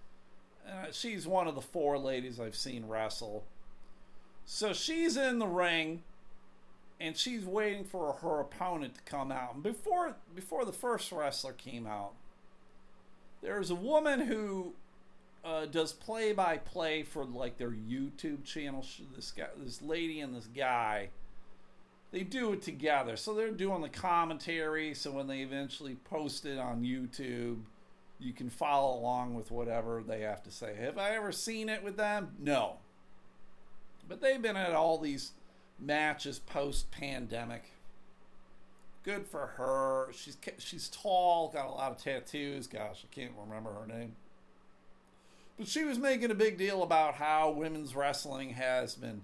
Uh, 0.67 0.93
she's 0.93 1.27
one 1.27 1.49
of 1.49 1.55
the 1.55 1.61
four 1.61 1.99
ladies 1.99 2.39
I've 2.39 2.55
seen 2.55 2.87
wrestle. 2.87 3.45
So 4.45 4.73
she's 4.73 5.17
in 5.17 5.39
the 5.39 5.47
ring, 5.47 6.03
and 7.01 7.17
she's 7.17 7.45
waiting 7.45 7.85
for 7.85 8.13
her 8.15 8.41
opponent 8.41 8.95
to 8.97 9.01
come 9.03 9.33
out. 9.33 9.55
And 9.55 9.63
before 9.63 10.17
before 10.35 10.65
the 10.65 10.73
first 10.73 11.11
wrestler 11.11 11.53
came 11.53 11.87
out, 11.87 12.13
there's 13.43 13.71
a 13.71 13.75
woman 13.75 14.21
who 14.21 14.75
uh, 15.45 15.67
does 15.67 15.93
play 15.93 16.33
by 16.33 16.59
play 16.59 17.03
for 17.03 17.25
like 17.25 17.57
their 17.57 17.71
YouTube 17.71 18.45
channel. 18.45 18.85
This 19.15 19.33
guy, 19.33 19.47
this 19.59 19.81
lady, 19.83 20.21
and 20.21 20.35
this 20.35 20.47
guy, 20.47 21.09
they 22.11 22.23
do 22.23 22.53
it 22.53 22.63
together. 22.63 23.17
So 23.17 23.35
they're 23.35 23.51
doing 23.51 23.83
the 23.83 23.89
commentary. 23.89 24.95
So 24.95 25.11
when 25.11 25.27
they 25.27 25.41
eventually 25.41 25.95
post 25.95 26.45
it 26.45 26.59
on 26.59 26.83
YouTube, 26.83 27.61
you 28.19 28.33
can 28.33 28.51
follow 28.51 28.99
along 28.99 29.35
with 29.35 29.51
whatever 29.51 30.03
they 30.07 30.21
have 30.21 30.43
to 30.43 30.51
say. 30.51 30.75
Have 30.77 30.99
I 30.99 31.11
ever 31.17 31.33
seen 31.33 31.69
it 31.69 31.83
with 31.83 31.97
them? 31.97 32.33
No. 32.39 32.77
But 34.09 34.21
they've 34.21 34.43
been 34.43 34.57
at 34.57 34.73
all 34.73 34.99
these 34.99 35.33
matches 35.79 36.39
post 36.39 36.91
pandemic. 36.91 37.65
Good 39.03 39.27
for 39.27 39.47
her. 39.57 40.09
She's 40.13 40.37
she's 40.59 40.89
tall, 40.89 41.49
got 41.49 41.67
a 41.67 41.71
lot 41.71 41.93
of 41.93 41.99
tattoos. 41.99 42.67
Gosh, 42.67 43.05
I 43.05 43.15
can't 43.15 43.33
remember 43.39 43.73
her 43.73 43.87
name. 43.87 44.15
But 45.59 45.69
she 45.69 45.85
was 45.85 45.99
making 45.99 46.31
a 46.31 46.35
big 46.35 46.59
deal 46.59 46.83
about 46.83 47.15
how 47.15 47.51
women's 47.51 47.95
wrestling 47.95 48.51
has 48.51 48.95
been 48.95 49.23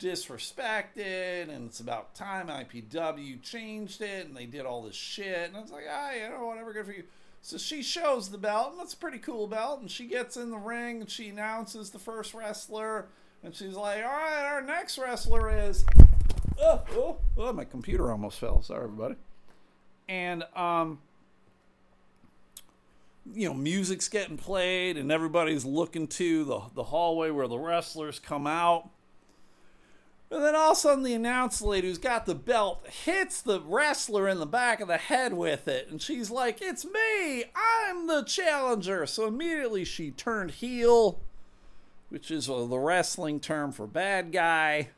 disrespected 0.00 1.48
and 1.48 1.68
it's 1.68 1.78
about 1.78 2.14
time 2.14 2.48
IPW 2.48 3.40
changed 3.40 4.02
it 4.02 4.26
and 4.26 4.36
they 4.36 4.46
did 4.46 4.66
all 4.66 4.82
this 4.82 4.96
shit. 4.96 5.48
And 5.48 5.56
I 5.56 5.60
was 5.60 5.70
like, 5.70 5.84
ah, 5.88 6.12
you 6.12 6.28
know, 6.28 6.46
whatever, 6.46 6.72
good 6.72 6.86
for 6.86 6.92
you. 6.92 7.04
So 7.44 7.58
she 7.58 7.82
shows 7.82 8.30
the 8.30 8.38
belt, 8.38 8.70
and 8.70 8.80
that's 8.80 8.94
a 8.94 8.96
pretty 8.96 9.18
cool 9.18 9.48
belt. 9.48 9.80
And 9.80 9.90
she 9.90 10.06
gets 10.06 10.36
in 10.36 10.50
the 10.50 10.58
ring 10.58 11.00
and 11.00 11.10
she 11.10 11.28
announces 11.28 11.90
the 11.90 11.98
first 11.98 12.34
wrestler. 12.34 13.06
And 13.42 13.52
she's 13.52 13.74
like, 13.74 14.04
all 14.04 14.10
right, 14.10 14.44
our 14.44 14.62
next 14.62 14.96
wrestler 14.96 15.50
is. 15.50 15.84
Oh, 16.62 16.80
oh, 16.92 17.16
oh, 17.38 17.52
my 17.52 17.64
computer 17.64 18.12
almost 18.12 18.38
fell. 18.38 18.62
Sorry, 18.62 18.84
everybody. 18.84 19.16
And, 20.08 20.44
um, 20.54 21.00
you 23.34 23.48
know, 23.48 23.54
music's 23.54 24.08
getting 24.08 24.36
played, 24.36 24.96
and 24.96 25.10
everybody's 25.10 25.64
looking 25.64 26.06
to 26.08 26.44
the, 26.44 26.60
the 26.74 26.84
hallway 26.84 27.30
where 27.30 27.48
the 27.48 27.58
wrestlers 27.58 28.20
come 28.20 28.46
out. 28.46 28.88
And 30.30 30.42
then 30.42 30.54
all 30.54 30.70
of 30.70 30.78
a 30.78 30.80
sudden, 30.80 31.02
the 31.02 31.14
announcer 31.14 31.66
lady 31.66 31.88
who's 31.88 31.98
got 31.98 32.26
the 32.26 32.34
belt 32.34 32.86
hits 33.04 33.42
the 33.42 33.60
wrestler 33.60 34.28
in 34.28 34.38
the 34.38 34.46
back 34.46 34.80
of 34.80 34.88
the 34.88 34.96
head 34.96 35.34
with 35.34 35.66
it. 35.68 35.88
And 35.90 36.00
she's 36.00 36.30
like, 36.30 36.62
It's 36.62 36.86
me! 36.86 37.44
I'm 37.54 38.06
the 38.06 38.22
challenger! 38.22 39.04
So 39.04 39.26
immediately 39.26 39.84
she 39.84 40.10
turned 40.10 40.52
heel, 40.52 41.18
which 42.08 42.30
is 42.30 42.48
uh, 42.48 42.64
the 42.64 42.78
wrestling 42.78 43.40
term 43.40 43.72
for 43.72 43.86
bad 43.86 44.32
guy. 44.32 44.88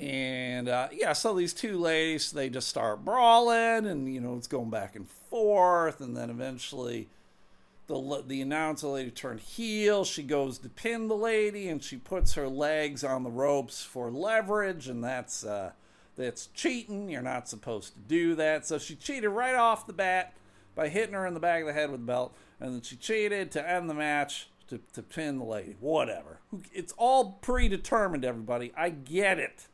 And 0.00 0.68
uh, 0.68 0.88
yeah, 0.92 1.12
so 1.12 1.34
these 1.34 1.52
two 1.52 1.78
ladies, 1.78 2.30
they 2.30 2.48
just 2.48 2.68
start 2.68 3.04
brawling, 3.04 3.86
and 3.86 4.12
you 4.12 4.20
know, 4.20 4.36
it's 4.36 4.46
going 4.46 4.70
back 4.70 4.94
and 4.94 5.08
forth. 5.08 6.00
And 6.00 6.16
then 6.16 6.30
eventually, 6.30 7.08
the 7.88 8.22
the 8.24 8.40
announcer 8.40 8.86
lady 8.88 9.10
turned 9.10 9.40
heel. 9.40 10.04
She 10.04 10.22
goes 10.22 10.58
to 10.58 10.68
pin 10.68 11.08
the 11.08 11.16
lady, 11.16 11.68
and 11.68 11.82
she 11.82 11.96
puts 11.96 12.34
her 12.34 12.48
legs 12.48 13.02
on 13.02 13.24
the 13.24 13.30
ropes 13.30 13.82
for 13.82 14.10
leverage, 14.10 14.86
and 14.86 15.02
that's 15.02 15.44
uh, 15.44 15.72
that's 16.16 16.46
cheating. 16.48 17.08
You're 17.08 17.22
not 17.22 17.48
supposed 17.48 17.94
to 17.94 18.00
do 18.00 18.36
that. 18.36 18.66
So 18.66 18.78
she 18.78 18.94
cheated 18.94 19.30
right 19.30 19.56
off 19.56 19.88
the 19.88 19.92
bat 19.92 20.34
by 20.76 20.88
hitting 20.88 21.14
her 21.14 21.26
in 21.26 21.34
the 21.34 21.40
back 21.40 21.62
of 21.62 21.66
the 21.66 21.72
head 21.72 21.90
with 21.90 22.00
the 22.00 22.06
belt, 22.06 22.36
and 22.60 22.72
then 22.72 22.82
she 22.82 22.94
cheated 22.94 23.50
to 23.50 23.68
end 23.68 23.90
the 23.90 23.94
match 23.94 24.48
to, 24.68 24.78
to 24.92 25.02
pin 25.02 25.38
the 25.38 25.44
lady. 25.44 25.74
Whatever. 25.80 26.38
It's 26.72 26.92
all 26.96 27.32
predetermined. 27.40 28.24
Everybody, 28.24 28.72
I 28.76 28.90
get 28.90 29.40
it. 29.40 29.66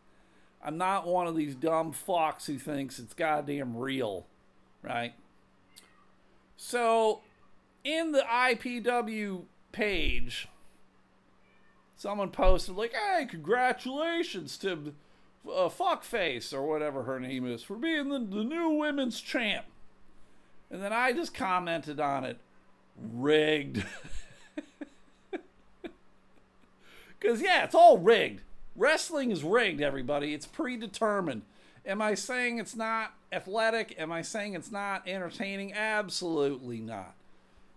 I'm 0.64 0.78
not 0.78 1.06
one 1.06 1.26
of 1.26 1.36
these 1.36 1.54
dumb 1.54 1.92
fucks 1.92 2.46
who 2.46 2.58
thinks 2.58 2.98
it's 2.98 3.12
goddamn 3.12 3.76
real, 3.76 4.26
right? 4.82 5.12
So 6.56 7.20
in 7.84 8.12
the 8.12 8.22
IPW 8.22 9.42
page, 9.72 10.48
someone 11.96 12.30
posted 12.30 12.76
like, 12.76 12.94
"Hey, 12.94 13.26
congratulations 13.26 14.56
to 14.58 14.94
uh, 15.46 15.68
Fuckface 15.68 16.54
or 16.54 16.62
whatever 16.62 17.02
her 17.02 17.20
name 17.20 17.46
is 17.46 17.62
for 17.62 17.76
being 17.76 18.08
the, 18.08 18.18
the 18.18 18.44
new 18.44 18.70
women's 18.70 19.20
champ." 19.20 19.66
And 20.70 20.82
then 20.82 20.92
I 20.92 21.12
just 21.12 21.34
commented 21.34 22.00
on 22.00 22.24
it, 22.24 22.38
rigged. 22.96 23.84
Because, 27.24 27.40
yeah, 27.40 27.64
it's 27.64 27.74
all 27.74 27.96
rigged. 27.96 28.42
Wrestling 28.76 29.30
is 29.30 29.44
rigged, 29.44 29.80
everybody. 29.80 30.34
It's 30.34 30.46
predetermined. 30.46 31.42
Am 31.86 32.00
I 32.00 32.14
saying 32.14 32.58
it's 32.58 32.74
not 32.74 33.14
athletic? 33.30 33.94
Am 33.98 34.10
I 34.10 34.22
saying 34.22 34.54
it's 34.54 34.72
not 34.72 35.06
entertaining? 35.06 35.72
Absolutely 35.72 36.80
not. 36.80 37.14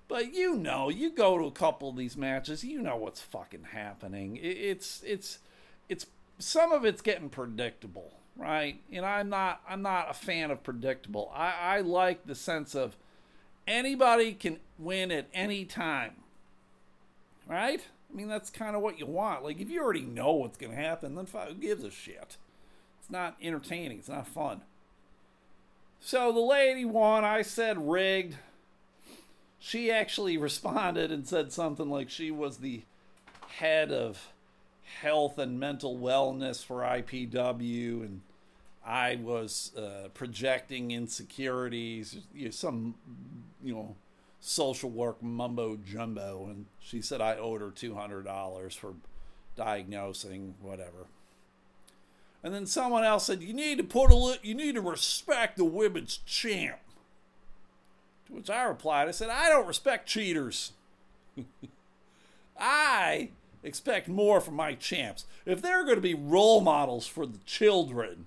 But 0.07 0.33
you 0.33 0.55
know, 0.55 0.89
you 0.89 1.11
go 1.11 1.37
to 1.37 1.45
a 1.45 1.51
couple 1.51 1.89
of 1.89 1.97
these 1.97 2.15
matches, 2.15 2.63
you 2.63 2.81
know 2.81 2.95
what's 2.95 3.21
fucking 3.21 3.67
happening. 3.73 4.39
It's 4.41 5.03
it's 5.05 5.39
it's 5.89 6.05
some 6.39 6.71
of 6.71 6.85
it's 6.85 7.01
getting 7.01 7.29
predictable, 7.29 8.13
right? 8.37 8.79
And 8.91 9.05
I'm 9.05 9.29
not 9.29 9.61
I'm 9.67 9.81
not 9.81 10.09
a 10.09 10.13
fan 10.13 10.49
of 10.49 10.63
predictable. 10.63 11.29
I, 11.35 11.53
I 11.59 11.81
like 11.81 12.25
the 12.25 12.35
sense 12.35 12.73
of 12.73 12.95
anybody 13.67 14.33
can 14.33 14.59
win 14.79 15.11
at 15.11 15.27
any 15.33 15.65
time. 15.65 16.15
Right? 17.45 17.81
I 18.11 18.15
mean 18.15 18.27
that's 18.27 18.49
kind 18.49 18.75
of 18.75 18.81
what 18.81 18.99
you 18.99 19.05
want. 19.05 19.43
Like 19.43 19.59
if 19.59 19.69
you 19.69 19.81
already 19.81 20.01
know 20.01 20.33
what's 20.33 20.57
gonna 20.57 20.75
happen, 20.75 21.15
then 21.15 21.25
who 21.25 21.53
gives 21.55 21.83
a 21.83 21.91
shit? 21.91 22.37
It's 22.99 23.09
not 23.09 23.35
entertaining, 23.41 23.99
it's 23.99 24.09
not 24.09 24.27
fun. 24.27 24.61
So 25.99 26.31
the 26.31 26.39
lady 26.39 26.85
won, 26.85 27.23
I 27.25 27.41
said 27.41 27.89
rigged 27.89 28.35
she 29.59 29.91
actually 29.91 30.37
responded 30.37 31.11
and 31.11 31.27
said 31.27 31.51
something 31.51 31.89
like 31.89 32.09
she 32.09 32.31
was 32.31 32.57
the 32.57 32.83
head 33.47 33.91
of 33.91 34.31
health 35.01 35.37
and 35.37 35.59
mental 35.59 35.97
wellness 35.97 36.63
for 36.63 36.81
IPW, 36.81 38.01
and 38.01 38.21
I 38.85 39.15
was 39.21 39.75
uh, 39.75 40.07
projecting 40.13 40.91
insecurities, 40.91 42.17
you 42.33 42.45
know, 42.45 42.51
some, 42.51 42.95
you 43.63 43.73
know, 43.73 43.95
social 44.47 44.89
work 44.89 45.21
mumbo 45.21 45.75
jumbo, 45.77 46.45
and 46.49 46.65
she 46.79 47.01
said 47.01 47.21
I 47.21 47.35
owed 47.37 47.61
her 47.61 47.71
two 47.71 47.95
hundred 47.95 48.25
dollars 48.25 48.75
for 48.75 48.93
diagnosing 49.55 50.55
whatever. 50.61 51.07
And 52.43 52.53
then 52.53 52.65
someone 52.65 53.03
else 53.03 53.25
said, 53.25 53.43
"You 53.43 53.53
need 53.53 53.77
to 53.77 53.83
put 53.83 54.11
a 54.11 54.15
li- 54.15 54.39
you 54.41 54.55
need 54.55 54.75
to 54.75 54.81
respect 54.81 55.57
the 55.57 55.65
women's 55.65 56.17
champ." 56.25 56.79
To 58.27 58.33
which 58.33 58.49
I 58.49 58.63
replied, 58.63 59.07
I 59.07 59.11
said, 59.11 59.29
I 59.29 59.49
don't 59.49 59.67
respect 59.67 60.07
cheaters. 60.07 60.73
I 62.59 63.29
expect 63.63 64.07
more 64.07 64.41
from 64.41 64.55
my 64.55 64.73
champs. 64.73 65.25
If 65.45 65.61
they're 65.61 65.83
going 65.83 65.95
to 65.95 66.01
be 66.01 66.13
role 66.13 66.59
models 66.59 67.07
for 67.07 67.25
the 67.25 67.39
children, 67.45 68.25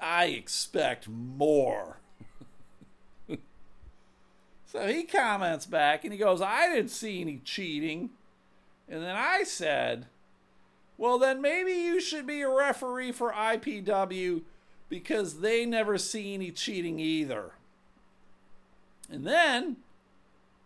I 0.00 0.26
expect 0.26 1.08
more. 1.08 1.98
So 4.74 4.88
he 4.88 5.04
comments 5.04 5.66
back 5.66 6.04
and 6.04 6.12
he 6.12 6.18
goes, 6.18 6.42
I 6.42 6.68
didn't 6.68 6.90
see 6.90 7.22
any 7.22 7.38
cheating. 7.44 8.10
And 8.88 9.02
then 9.02 9.16
I 9.16 9.44
said, 9.44 10.06
Well, 10.98 11.18
then 11.18 11.40
maybe 11.40 11.72
you 11.72 12.00
should 12.00 12.26
be 12.26 12.42
a 12.42 12.50
referee 12.50 13.12
for 13.12 13.32
IPW 13.32 14.42
because 14.88 15.40
they 15.40 15.64
never 15.66 15.98
see 15.98 16.34
any 16.34 16.50
cheating 16.50 16.98
either. 17.00 17.52
And 19.10 19.26
then 19.26 19.76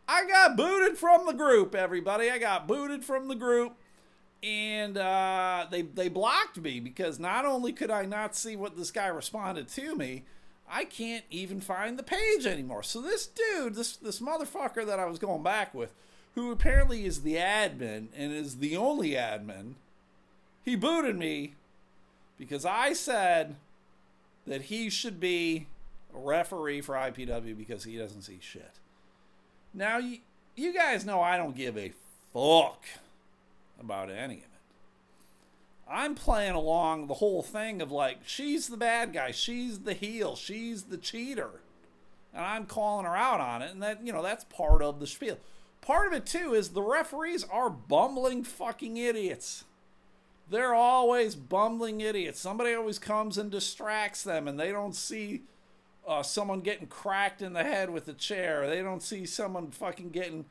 I 0.09 0.27
got 0.27 0.57
booted 0.57 0.99
from 0.99 1.27
the 1.27 1.33
group, 1.35 1.75
everybody. 1.75 2.31
I 2.31 2.39
got 2.39 2.67
booted 2.69 3.05
from 3.05 3.29
the 3.29 3.35
group. 3.37 3.75
and 4.43 4.97
uh, 4.97 5.67
they 5.71 5.83
they 5.83 6.09
blocked 6.09 6.59
me 6.59 6.81
because 6.81 7.19
not 7.19 7.45
only 7.45 7.73
could 7.73 7.91
I 7.91 8.05
not 8.07 8.37
see 8.37 8.57
what 8.57 8.77
this 8.77 8.91
guy 8.93 9.09
responded 9.09 9.69
to 9.71 9.97
me, 9.97 10.25
I 10.71 10.85
can't 10.85 11.25
even 11.31 11.61
find 11.61 11.99
the 11.99 12.03
page 12.03 12.47
anymore. 12.47 12.83
So 12.83 13.01
this 13.01 13.27
dude, 13.27 13.75
this 13.75 13.97
this 13.97 14.21
motherfucker 14.21 14.87
that 14.87 14.99
I 14.99 15.07
was 15.07 15.19
going 15.19 15.43
back 15.43 15.75
with, 15.75 15.93
who 16.35 16.51
apparently 16.51 17.05
is 17.05 17.23
the 17.23 17.37
admin 17.37 18.09
and 18.17 18.33
is 18.33 18.59
the 18.59 18.77
only 18.77 19.11
admin, 19.11 19.75
he 20.65 20.77
booted 20.77 21.17
me 21.17 21.55
because 22.39 22.65
I 22.65 22.93
said 22.93 23.57
that 24.47 24.63
he 24.63 24.91
should 24.91 25.21
be 25.21 25.67
a 26.15 26.19
referee 26.19 26.81
for 26.81 26.95
IPW 26.95 27.57
because 27.57 27.85
he 27.85 27.97
doesn't 27.97 28.23
see 28.23 28.39
shit. 28.41 28.79
Now 29.75 29.99
you 29.99 30.19
you 30.57 30.73
guys 30.75 31.05
know 31.05 31.21
I 31.21 31.37
don't 31.37 31.57
give 31.57 31.79
a 31.79 31.93
fuck 32.33 32.85
about 33.81 34.11
any 34.11 34.39
of 34.39 34.41
it. 34.41 34.58
I'm 35.91 36.15
playing 36.15 36.55
along 36.55 37.07
the 37.07 37.15
whole 37.15 37.43
thing 37.43 37.81
of 37.81 37.91
like, 37.91 38.19
she's 38.27 38.69
the 38.69 38.77
bad 38.77 39.13
guy, 39.13 39.31
she's 39.31 39.81
the 39.81 39.95
heel, 39.95 40.37
she's 40.37 40.85
the 40.85 40.99
cheater. 40.99 41.63
And 42.35 42.45
I'm 42.45 42.67
calling 42.67 43.07
her 43.07 43.17
out 43.17 43.41
on 43.41 43.63
it, 43.63 43.71
and 43.73 43.83
that, 43.83 44.07
you 44.07 44.13
know, 44.13 44.23
that's 44.23 44.45
part 44.45 44.83
of 44.83 45.01
the 45.01 45.07
spiel. 45.07 45.39
Part 45.81 46.09
of 46.09 46.13
it, 46.13 46.27
too, 46.27 46.53
is 46.55 46.71
the 46.71 46.83
referees 46.83 47.45
are 47.45 47.71
bumbling 47.71 48.45
fucking 48.45 48.97
idiots. 48.99 49.65
They're 50.51 50.75
always 50.75 51.35
bumbling 51.35 52.01
idiots. 52.01 52.41
Somebody 52.41 52.75
always 52.75 52.99
comes 52.99 53.39
and 53.39 53.51
distracts 53.51 54.23
them, 54.23 54.47
and 54.47 54.61
they 54.61 54.73
don't 54.73 54.95
see 54.95 55.43
uh, 56.07 56.23
someone 56.23 56.61
getting 56.61 56.87
cracked 56.87 57.43
in 57.43 57.53
the 57.55 57.65
head 57.65 57.91
with 57.91 58.09
a 58.09 58.13
chair. 58.13 58.67
They 58.67 58.83
don't 58.83 59.03
see 59.03 59.25
someone 59.25 59.71
fucking 59.71 60.11
getting 60.11 60.45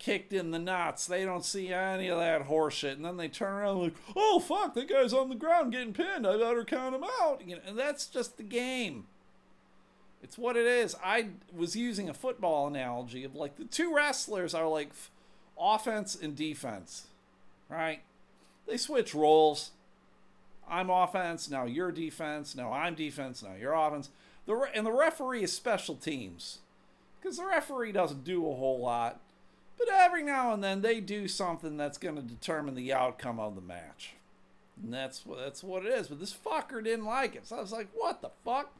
kicked 0.00 0.32
in 0.32 0.50
the 0.50 0.58
nuts. 0.58 1.06
They 1.06 1.24
don't 1.24 1.44
see 1.44 1.72
any 1.72 2.08
of 2.08 2.18
that 2.18 2.48
horseshit. 2.48 2.94
And 2.94 3.04
then 3.04 3.18
they 3.18 3.28
turn 3.28 3.52
around 3.52 3.78
like, 3.78 3.94
oh, 4.16 4.40
fuck, 4.40 4.74
that 4.74 4.88
guy's 4.88 5.12
on 5.12 5.28
the 5.28 5.36
ground 5.36 5.70
getting 5.70 5.92
pinned. 5.92 6.26
I 6.26 6.36
better 6.36 6.64
count 6.64 6.96
him 6.96 7.04
out. 7.20 7.42
You 7.46 7.56
know, 7.56 7.62
and 7.64 7.78
that's 7.78 8.06
just 8.06 8.36
the 8.36 8.42
game. 8.42 9.06
It's 10.22 10.36
what 10.36 10.56
it 10.56 10.66
is. 10.66 10.96
I 11.04 11.28
was 11.54 11.76
using 11.76 12.08
a 12.08 12.14
football 12.14 12.66
analogy 12.66 13.24
of 13.24 13.34
like 13.34 13.56
the 13.56 13.64
two 13.64 13.94
wrestlers 13.94 14.54
are 14.54 14.66
like 14.66 14.90
offense 15.58 16.16
and 16.20 16.34
defense, 16.34 17.06
right? 17.68 18.00
They 18.66 18.76
switch 18.76 19.14
roles. 19.14 19.70
I'm 20.68 20.88
offense, 20.88 21.50
now 21.50 21.64
you're 21.64 21.90
defense, 21.90 22.54
now 22.54 22.72
I'm 22.72 22.94
defense, 22.94 23.42
now 23.42 23.54
you're 23.58 23.72
offense. 23.72 24.10
The 24.46 24.54
re- 24.54 24.70
and 24.72 24.86
the 24.86 24.92
referee 24.92 25.42
is 25.42 25.52
special 25.52 25.96
teams 25.96 26.58
because 27.20 27.38
the 27.38 27.46
referee 27.46 27.90
doesn't 27.90 28.22
do 28.22 28.48
a 28.48 28.54
whole 28.54 28.78
lot 28.78 29.20
but 29.80 29.94
every 29.94 30.22
now 30.22 30.52
and 30.52 30.62
then 30.62 30.82
they 30.82 31.00
do 31.00 31.26
something 31.26 31.76
that's 31.76 31.98
going 31.98 32.16
to 32.16 32.22
determine 32.22 32.74
the 32.74 32.92
outcome 32.92 33.40
of 33.40 33.54
the 33.54 33.60
match. 33.60 34.14
And 34.82 34.92
that's 34.92 35.26
what 35.26 35.38
that's 35.38 35.62
what 35.62 35.84
it 35.84 35.92
is. 35.92 36.08
But 36.08 36.20
this 36.20 36.34
fucker 36.34 36.84
didn't 36.84 37.06
like 37.06 37.34
it. 37.34 37.46
So 37.46 37.56
I 37.56 37.60
was 37.60 37.72
like, 37.72 37.88
"What 37.94 38.22
the 38.22 38.30
fuck?" 38.44 38.72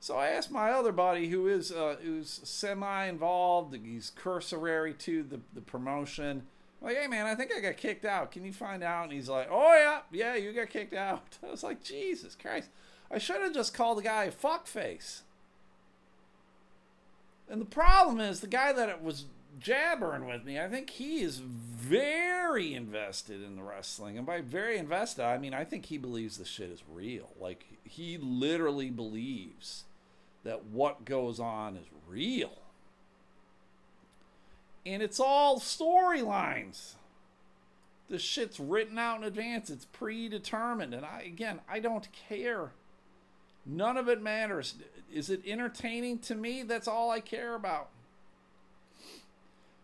So 0.00 0.16
I 0.16 0.28
asked 0.28 0.50
my 0.50 0.70
other 0.70 0.92
buddy, 0.92 1.28
who 1.28 1.48
is 1.48 1.72
uh, 1.72 1.96
who's 2.02 2.40
semi-involved, 2.44 3.76
he's 3.84 4.10
cursory 4.10 4.94
to 4.94 5.22
the 5.22 5.40
the 5.54 5.60
promotion. 5.60 6.46
I'm 6.80 6.88
like, 6.88 6.96
hey 6.96 7.08
man, 7.08 7.26
I 7.26 7.34
think 7.34 7.50
I 7.56 7.60
got 7.60 7.76
kicked 7.76 8.04
out. 8.04 8.30
Can 8.30 8.44
you 8.44 8.52
find 8.52 8.82
out? 8.84 9.04
And 9.04 9.12
he's 9.12 9.28
like, 9.28 9.48
oh 9.50 9.74
yeah, 9.74 10.00
yeah, 10.12 10.36
you 10.36 10.52
got 10.52 10.70
kicked 10.70 10.94
out. 10.94 11.38
I 11.46 11.50
was 11.50 11.62
like, 11.62 11.82
Jesus 11.82 12.36
Christ, 12.40 12.68
I 13.10 13.18
should 13.18 13.42
have 13.42 13.54
just 13.54 13.74
called 13.74 13.98
the 13.98 14.02
guy 14.02 14.24
a 14.24 14.32
fuckface. 14.32 15.22
And 17.50 17.60
the 17.60 17.66
problem 17.66 18.20
is, 18.20 18.40
the 18.40 18.46
guy 18.46 18.72
that 18.72 18.88
it 18.88 19.02
was 19.02 19.24
jabbering 19.58 20.26
with 20.26 20.44
me. 20.44 20.58
I 20.58 20.68
think 20.68 20.90
he 20.90 21.20
is 21.20 21.38
very 21.38 22.74
invested 22.74 23.42
in 23.42 23.56
the 23.56 23.62
wrestling. 23.62 24.16
And 24.16 24.26
by 24.26 24.40
very 24.40 24.78
invested, 24.78 25.24
I 25.24 25.38
mean 25.38 25.54
I 25.54 25.64
think 25.64 25.86
he 25.86 25.98
believes 25.98 26.38
the 26.38 26.44
shit 26.44 26.70
is 26.70 26.82
real. 26.90 27.30
Like 27.40 27.66
he 27.84 28.18
literally 28.18 28.90
believes 28.90 29.84
that 30.44 30.66
what 30.66 31.04
goes 31.04 31.40
on 31.40 31.76
is 31.76 31.86
real. 32.06 32.52
And 34.86 35.02
it's 35.02 35.20
all 35.20 35.58
storylines. 35.58 36.94
The 38.08 38.18
shit's 38.18 38.58
written 38.58 38.98
out 38.98 39.18
in 39.18 39.24
advance. 39.24 39.68
It's 39.68 39.84
predetermined. 39.84 40.94
And 40.94 41.04
I 41.04 41.22
again, 41.26 41.60
I 41.68 41.80
don't 41.80 42.08
care. 42.28 42.70
None 43.66 43.98
of 43.98 44.08
it 44.08 44.22
matters. 44.22 44.76
Is 45.12 45.28
it 45.28 45.42
entertaining 45.46 46.20
to 46.20 46.34
me? 46.34 46.62
That's 46.62 46.88
all 46.88 47.10
I 47.10 47.20
care 47.20 47.54
about. 47.54 47.90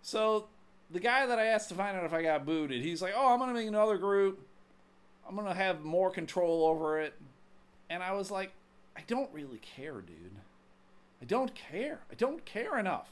So 0.05 0.49
the 0.90 1.01
guy 1.01 1.25
that 1.25 1.38
I 1.38 1.47
asked 1.47 1.71
to 1.71 1.75
find 1.75 1.97
out 1.97 2.05
if 2.05 2.12
I 2.12 2.23
got 2.23 2.45
booted, 2.45 2.83
he's 2.83 3.01
like, 3.01 3.14
"Oh, 3.17 3.33
I'm 3.33 3.38
gonna 3.38 3.55
make 3.55 3.67
another 3.67 3.97
group. 3.97 4.47
I'm 5.27 5.35
gonna 5.35 5.55
have 5.55 5.83
more 5.83 6.11
control 6.11 6.67
over 6.67 7.01
it." 7.01 7.14
And 7.88 8.03
I 8.03 8.12
was 8.12 8.31
like, 8.31 8.53
"I 8.95 9.01
don't 9.07 9.33
really 9.33 9.59
care, 9.59 10.03
dude. 10.03 10.37
I 11.23 11.25
don't 11.25 11.55
care. 11.55 12.01
I 12.12 12.14
don't 12.17 12.45
care 12.45 12.79
enough." 12.79 13.09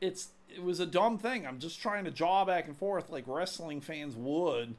It's 0.00 0.30
it 0.48 0.64
was 0.64 0.80
a 0.80 0.86
dumb 0.86 1.16
thing. 1.16 1.46
I'm 1.46 1.60
just 1.60 1.80
trying 1.80 2.04
to 2.04 2.10
jaw 2.10 2.44
back 2.44 2.66
and 2.66 2.76
forth 2.76 3.08
like 3.08 3.24
wrestling 3.28 3.80
fans 3.80 4.16
would, 4.16 4.74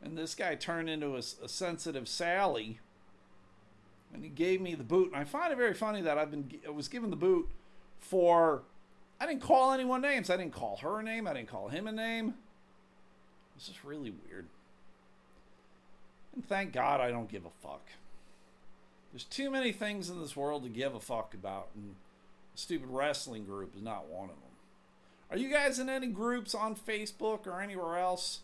and 0.00 0.16
this 0.16 0.34
guy 0.34 0.54
turned 0.54 0.88
into 0.88 1.14
a, 1.14 1.18
a 1.18 1.48
sensitive 1.48 2.08
Sally, 2.08 2.80
and 4.14 4.24
he 4.24 4.30
gave 4.30 4.62
me 4.62 4.74
the 4.74 4.82
boot. 4.82 5.08
And 5.08 5.16
I 5.16 5.24
find 5.24 5.52
it 5.52 5.56
very 5.56 5.74
funny 5.74 6.00
that 6.00 6.16
I've 6.16 6.30
been 6.30 6.58
I 6.66 6.70
was 6.70 6.88
given 6.88 7.10
the 7.10 7.16
boot 7.16 7.50
for 8.00 8.62
I 9.20 9.26
didn't 9.26 9.42
call 9.42 9.72
anyone 9.72 10.02
names. 10.02 10.30
I 10.30 10.36
didn't 10.36 10.52
call 10.52 10.76
her 10.78 11.00
a 11.00 11.02
name. 11.02 11.26
I 11.26 11.34
didn't 11.34 11.48
call 11.48 11.68
him 11.68 11.86
a 11.86 11.92
name. 11.92 12.34
This 13.54 13.68
is 13.68 13.84
really 13.84 14.12
weird. 14.28 14.46
And 16.34 16.46
thank 16.46 16.72
God 16.72 17.00
I 17.00 17.10
don't 17.10 17.30
give 17.30 17.46
a 17.46 17.66
fuck. 17.66 17.88
There's 19.12 19.24
too 19.24 19.50
many 19.50 19.72
things 19.72 20.10
in 20.10 20.20
this 20.20 20.36
world 20.36 20.62
to 20.64 20.68
give 20.68 20.94
a 20.94 21.00
fuck 21.00 21.32
about, 21.32 21.68
and 21.74 21.94
a 22.54 22.58
stupid 22.58 22.90
wrestling 22.90 23.46
group 23.46 23.74
is 23.74 23.82
not 23.82 24.08
one 24.08 24.24
of 24.24 24.36
them. 24.36 24.36
Are 25.30 25.38
you 25.38 25.50
guys 25.50 25.78
in 25.78 25.88
any 25.88 26.08
groups 26.08 26.54
on 26.54 26.76
Facebook 26.76 27.46
or 27.46 27.62
anywhere 27.62 27.96
else 27.96 28.40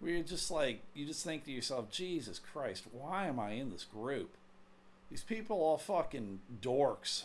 where 0.00 0.12
you're 0.12 0.22
just 0.22 0.50
like, 0.50 0.80
you 0.94 1.06
just 1.06 1.24
think 1.24 1.44
to 1.44 1.52
yourself, 1.52 1.90
Jesus 1.90 2.40
Christ, 2.40 2.84
why 2.92 3.26
am 3.26 3.38
I 3.38 3.52
in 3.52 3.70
this 3.70 3.84
group? 3.84 4.30
These 5.10 5.22
people 5.22 5.58
all 5.58 5.78
fucking 5.78 6.40
dorks. 6.60 7.24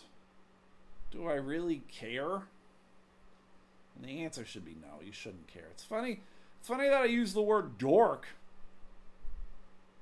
Do 1.12 1.28
I 1.28 1.34
really 1.34 1.82
care? 1.92 2.44
And 3.96 4.06
the 4.06 4.24
answer 4.24 4.46
should 4.46 4.66
be 4.66 4.76
no, 4.82 5.02
you 5.06 5.12
shouldn't 5.12 5.48
care. 5.48 5.68
It's 5.72 5.84
funny. 5.84 6.22
It's 6.60 6.68
funny 6.68 6.88
that 6.88 7.02
I 7.02 7.06
use 7.06 7.34
the 7.34 7.42
word 7.42 7.78
dork 7.78 8.28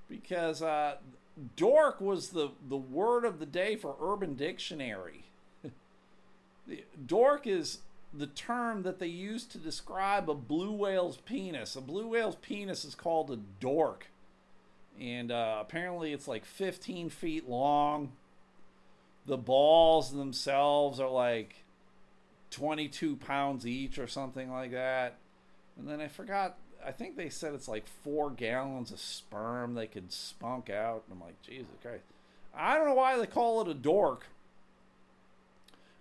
because 0.07 0.61
uh, 0.61 0.95
dork 1.55 2.01
was 2.01 2.29
the, 2.29 2.51
the 2.67 2.77
word 2.77 3.25
of 3.25 3.39
the 3.39 3.45
day 3.45 3.75
for 3.75 3.95
Urban 4.01 4.35
Dictionary. 4.35 5.23
the, 6.67 6.83
dork 7.05 7.47
is 7.47 7.79
the 8.13 8.27
term 8.27 8.83
that 8.83 8.99
they 8.99 9.07
use 9.07 9.45
to 9.45 9.57
describe 9.57 10.29
a 10.29 10.35
blue 10.35 10.71
whale's 10.71 11.17
penis. 11.17 11.75
A 11.75 11.81
blue 11.81 12.07
whale's 12.07 12.35
penis 12.35 12.83
is 12.83 12.93
called 12.93 13.31
a 13.31 13.37
dork. 13.59 14.07
And 14.99 15.31
uh, 15.31 15.57
apparently 15.61 16.11
it's 16.11 16.27
like 16.27 16.45
15 16.45 17.09
feet 17.09 17.49
long. 17.49 18.11
The 19.25 19.37
balls 19.37 20.11
themselves 20.11 20.99
are 20.99 21.09
like 21.09 21.60
22 22.51 23.15
pounds 23.15 23.65
each 23.65 23.97
or 23.97 24.07
something 24.07 24.51
like 24.51 24.71
that. 24.71 25.17
And 25.77 25.87
then 25.87 26.01
I 26.01 26.07
forgot, 26.07 26.57
I 26.85 26.91
think 26.91 27.15
they 27.15 27.29
said 27.29 27.53
it's 27.53 27.67
like 27.67 27.87
four 27.87 28.29
gallons 28.29 28.91
of 28.91 28.99
sperm 28.99 29.73
they 29.73 29.87
could 29.87 30.11
spunk 30.11 30.69
out. 30.69 31.03
And 31.07 31.17
I'm 31.17 31.25
like, 31.25 31.41
Jesus 31.41 31.71
Christ. 31.81 32.03
I 32.53 32.75
don't 32.75 32.87
know 32.87 32.93
why 32.93 33.17
they 33.17 33.25
call 33.25 33.61
it 33.61 33.67
a 33.67 33.73
dork. 33.73 34.27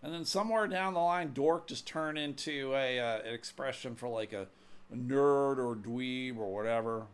And 0.02 0.14
then 0.14 0.24
somewhere 0.24 0.66
down 0.66 0.94
the 0.94 1.00
line, 1.00 1.32
dork 1.32 1.66
just 1.66 1.86
turned 1.86 2.18
into 2.18 2.74
a 2.74 2.98
uh, 2.98 3.18
an 3.20 3.34
expression 3.34 3.94
for 3.94 4.08
like 4.08 4.32
a, 4.32 4.46
a, 4.92 4.96
nerd 4.96 5.58
or 5.58 5.76
dweeb 5.76 6.38
or 6.38 6.52
whatever. 6.52 7.04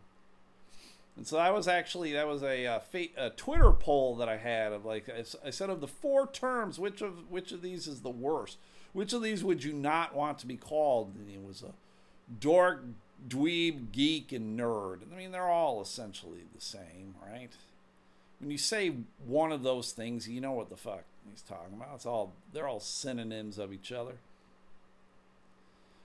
And 1.16 1.26
so 1.26 1.36
that 1.36 1.52
was 1.52 1.66
actually 1.66 2.12
that 2.12 2.28
was 2.28 2.42
a, 2.42 2.64
a, 2.64 2.82
a 3.16 3.30
Twitter 3.30 3.72
poll 3.72 4.14
that 4.16 4.28
I 4.28 4.36
had 4.36 4.72
of 4.72 4.84
like 4.84 5.08
I, 5.08 5.24
I 5.44 5.50
said 5.50 5.68
of 5.68 5.80
the 5.80 5.88
four 5.88 6.28
terms, 6.28 6.78
which 6.78 7.02
of 7.02 7.28
which 7.28 7.50
of 7.50 7.60
these 7.60 7.88
is 7.88 8.02
the 8.02 8.10
worst? 8.10 8.58
Which 8.96 9.12
of 9.12 9.20
these 9.20 9.44
would 9.44 9.62
you 9.62 9.74
not 9.74 10.14
want 10.14 10.38
to 10.38 10.46
be 10.46 10.56
called? 10.56 11.16
And 11.16 11.28
he 11.28 11.36
was 11.36 11.62
a 11.62 11.74
dork, 12.40 12.82
dweeb, 13.28 13.92
geek, 13.92 14.32
and 14.32 14.58
nerd. 14.58 15.00
I 15.12 15.18
mean, 15.18 15.32
they're 15.32 15.50
all 15.50 15.82
essentially 15.82 16.44
the 16.54 16.62
same, 16.62 17.14
right? 17.22 17.50
When 18.40 18.50
you 18.50 18.56
say 18.56 18.94
one 19.26 19.52
of 19.52 19.62
those 19.62 19.92
things, 19.92 20.26
you 20.26 20.40
know 20.40 20.52
what 20.52 20.70
the 20.70 20.78
fuck 20.78 21.04
he's 21.30 21.42
talking 21.42 21.74
about. 21.74 21.96
It's 21.96 22.06
all 22.06 22.32
they're 22.54 22.66
all 22.66 22.80
synonyms 22.80 23.58
of 23.58 23.70
each 23.70 23.92
other. 23.92 24.14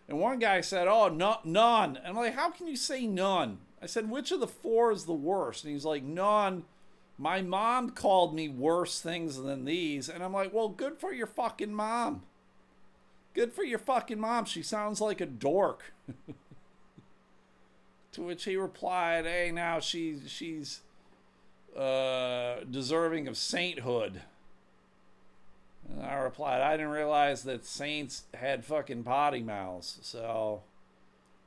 And 0.10 0.20
one 0.20 0.40
guy 0.40 0.60
said, 0.60 0.90
"Oh, 0.90 1.08
no, 1.08 1.38
none." 1.46 1.96
And 1.96 2.08
I'm 2.08 2.16
like, 2.18 2.36
"How 2.36 2.52
can 2.52 2.68
you 2.68 2.76
say 2.76 3.08
none?" 3.08 3.60
I 3.82 3.86
said, 3.86 4.10
"Which 4.10 4.34
of 4.34 4.42
the 4.42 4.48
four 4.48 4.92
is 4.92 5.06
the 5.06 5.14
worst?" 5.14 5.64
And 5.64 5.72
he's 5.72 5.86
like, 5.86 6.04
"None." 6.04 6.66
My 7.18 7.42
mom 7.42 7.92
called 7.92 8.36
me 8.36 8.50
worse 8.50 9.00
things 9.00 9.38
than 9.38 9.64
these, 9.64 10.10
and 10.10 10.22
I'm 10.22 10.34
like, 10.34 10.54
"Well, 10.54 10.68
good 10.68 10.98
for 10.98 11.14
your 11.14 11.28
fucking 11.28 11.74
mom." 11.74 12.24
Good 13.34 13.54
for 13.54 13.64
your 13.64 13.80
fucking 13.80 14.20
mom. 14.20 14.46
She 14.46 14.62
sounds 14.62 15.00
like 15.02 15.22
a 15.22 15.26
dork. 15.26 15.94
To 18.14 18.24
which 18.24 18.44
he 18.44 18.58
replied, 18.58 19.26
"Hey, 19.26 19.52
now 19.54 19.80
she's 19.80 20.30
she's 20.30 20.82
uh, 21.78 22.58
deserving 22.70 23.28
of 23.30 23.38
sainthood." 23.38 24.22
And 25.90 26.04
I 26.04 26.16
replied, 26.16 26.62
"I 26.62 26.76
didn't 26.76 26.92
realize 26.92 27.44
that 27.44 27.66
saints 27.66 28.24
had 28.34 28.66
fucking 28.66 29.04
potty 29.04 29.42
mouths." 29.42 30.00
So, 30.02 30.64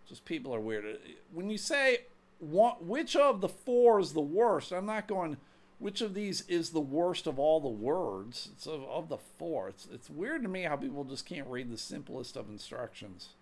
just 0.08 0.24
people 0.24 0.54
are 0.54 0.60
weird. 0.60 0.98
When 1.34 1.50
you 1.50 1.58
say 1.58 2.04
what, 2.38 2.82
which 2.82 3.14
of 3.14 3.42
the 3.42 3.48
four 3.48 4.00
is 4.00 4.14
the 4.14 4.20
worst, 4.20 4.72
I'm 4.72 4.86
not 4.86 5.06
going. 5.06 5.36
Which 5.84 6.00
of 6.00 6.14
these 6.14 6.40
is 6.48 6.70
the 6.70 6.80
worst 6.80 7.26
of 7.26 7.38
all 7.38 7.60
the 7.60 7.68
words? 7.68 8.48
It's 8.54 8.66
of, 8.66 8.84
of 8.84 9.10
the 9.10 9.18
four. 9.18 9.68
It's, 9.68 9.86
it's 9.92 10.08
weird 10.08 10.42
to 10.42 10.48
me 10.48 10.62
how 10.62 10.76
people 10.76 11.04
just 11.04 11.26
can't 11.26 11.46
read 11.46 11.70
the 11.70 11.76
simplest 11.76 12.38
of 12.38 12.48
instructions, 12.48 13.34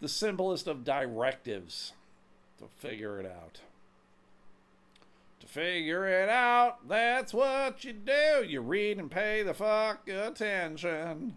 the 0.00 0.06
simplest 0.06 0.68
of 0.68 0.84
directives 0.84 1.92
to 2.60 2.66
figure 2.78 3.18
it 3.18 3.26
out. 3.26 3.62
To 5.40 5.48
figure 5.48 6.06
it 6.06 6.28
out, 6.28 6.86
that's 6.88 7.34
what 7.34 7.82
you 7.82 7.94
do. 7.94 8.44
You 8.46 8.60
read 8.60 8.98
and 8.98 9.10
pay 9.10 9.42
the 9.42 9.52
fuck 9.52 10.08
attention. 10.08 11.34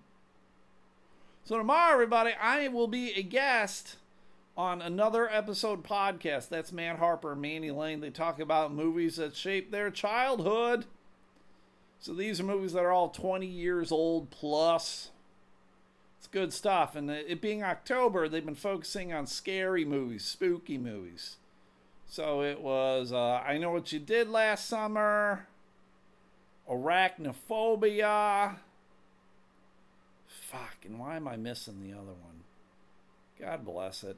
So, 1.43 1.57
tomorrow, 1.57 1.91
everybody, 1.91 2.33
I 2.39 2.67
will 2.67 2.87
be 2.87 3.13
a 3.13 3.23
guest 3.23 3.95
on 4.55 4.81
another 4.81 5.29
episode 5.29 5.83
podcast. 5.83 6.49
That's 6.49 6.71
Matt 6.71 6.99
Harper 6.99 7.31
and 7.33 7.41
Manny 7.41 7.71
Lane. 7.71 8.01
They 8.01 8.09
talk 8.09 8.39
about 8.39 8.73
movies 8.73 9.15
that 9.17 9.35
shaped 9.35 9.71
their 9.71 9.89
childhood. 9.89 10.85
So 11.99 12.13
these 12.13 12.39
are 12.39 12.43
movies 12.43 12.73
that 12.73 12.83
are 12.83 12.91
all 12.91 13.09
20 13.09 13.45
years 13.45 13.91
old 13.91 14.29
plus. 14.29 15.09
It's 16.19 16.27
good 16.27 16.53
stuff. 16.53 16.95
And 16.95 17.09
it 17.09 17.41
being 17.41 17.63
October, 17.63 18.27
they've 18.27 18.45
been 18.45 18.55
focusing 18.55 19.11
on 19.13 19.25
scary 19.25 19.85
movies, 19.85 20.23
spooky 20.25 20.77
movies. 20.77 21.37
So 22.07 22.43
it 22.43 22.61
was 22.61 23.11
uh, 23.11 23.41
I 23.45 23.57
Know 23.57 23.71
What 23.71 23.91
You 23.91 23.99
Did 23.99 24.29
Last 24.29 24.67
Summer, 24.67 25.47
Arachnophobia. 26.69 28.57
Fuck, 30.27 30.85
and 30.85 30.99
why 30.99 31.15
am 31.15 31.27
I 31.27 31.37
missing 31.37 31.81
the 31.81 31.93
other 31.93 32.11
one? 32.11 32.43
God 33.39 33.65
bless 33.65 34.03
it. 34.03 34.17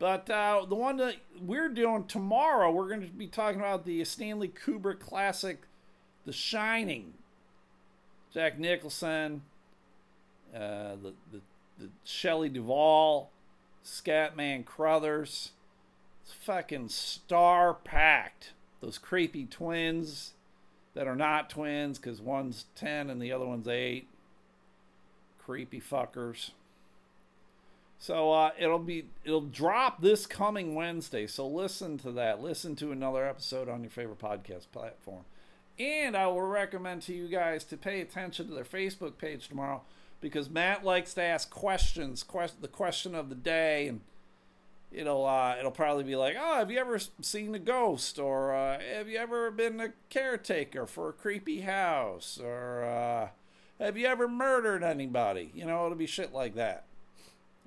But 0.00 0.30
uh, 0.30 0.64
the 0.66 0.74
one 0.74 0.96
that 0.96 1.16
we're 1.40 1.68
doing 1.68 2.06
tomorrow, 2.06 2.70
we're 2.72 2.88
going 2.88 3.02
to 3.02 3.06
be 3.08 3.26
talking 3.26 3.60
about 3.60 3.84
the 3.84 4.02
Stanley 4.04 4.48
Kubrick 4.48 4.98
classic, 4.98 5.60
The 6.24 6.32
Shining. 6.32 7.12
Jack 8.32 8.58
Nicholson, 8.58 9.42
uh, 10.54 10.96
the, 11.02 11.14
the, 11.32 11.40
the 11.78 11.88
Shelley 12.04 12.48
Duvall, 12.48 13.30
Scatman 13.84 14.64
Crothers. 14.64 15.50
It's 16.22 16.32
fucking 16.32 16.88
star 16.88 17.74
packed. 17.74 18.52
Those 18.80 18.98
creepy 18.98 19.44
twins 19.44 20.32
that 20.94 21.08
are 21.08 21.16
not 21.16 21.50
twins 21.50 21.98
because 21.98 22.20
one's 22.20 22.66
10 22.76 23.10
and 23.10 23.20
the 23.20 23.32
other 23.32 23.46
one's 23.46 23.68
8. 23.68 24.06
Creepy 25.38 25.80
fuckers. 25.80 26.52
So 28.00 28.32
uh, 28.32 28.50
it'll 28.58 28.78
be 28.78 29.08
it'll 29.24 29.42
drop 29.42 30.00
this 30.00 30.26
coming 30.26 30.74
Wednesday. 30.74 31.26
So 31.26 31.46
listen 31.46 31.98
to 31.98 32.10
that. 32.12 32.42
Listen 32.42 32.74
to 32.76 32.92
another 32.92 33.28
episode 33.28 33.68
on 33.68 33.82
your 33.82 33.90
favorite 33.90 34.18
podcast 34.18 34.72
platform. 34.72 35.24
And 35.78 36.16
I 36.16 36.26
will 36.26 36.40
recommend 36.40 37.02
to 37.02 37.14
you 37.14 37.28
guys 37.28 37.62
to 37.64 37.76
pay 37.76 38.00
attention 38.00 38.48
to 38.48 38.54
their 38.54 38.64
Facebook 38.64 39.18
page 39.18 39.48
tomorrow 39.48 39.82
because 40.22 40.48
Matt 40.48 40.82
likes 40.82 41.12
to 41.14 41.22
ask 41.22 41.50
questions, 41.50 42.22
quest- 42.22 42.62
the 42.62 42.68
question 42.68 43.14
of 43.14 43.28
the 43.28 43.34
day, 43.34 43.88
and 43.88 44.00
it'll 44.90 45.26
uh, 45.26 45.56
it'll 45.58 45.70
probably 45.70 46.04
be 46.04 46.16
like, 46.16 46.36
oh, 46.40 46.56
have 46.56 46.70
you 46.70 46.78
ever 46.78 46.98
seen 47.20 47.54
a 47.54 47.58
ghost, 47.58 48.18
or 48.18 48.54
uh, 48.54 48.78
have 48.94 49.10
you 49.10 49.18
ever 49.18 49.50
been 49.50 49.78
a 49.78 49.92
caretaker 50.08 50.86
for 50.86 51.10
a 51.10 51.12
creepy 51.12 51.60
house, 51.60 52.40
or 52.42 52.82
uh, 52.82 53.28
have 53.78 53.98
you 53.98 54.06
ever 54.06 54.26
murdered 54.26 54.82
anybody? 54.82 55.50
You 55.54 55.66
know, 55.66 55.84
it'll 55.84 55.98
be 55.98 56.06
shit 56.06 56.32
like 56.32 56.54
that. 56.54 56.84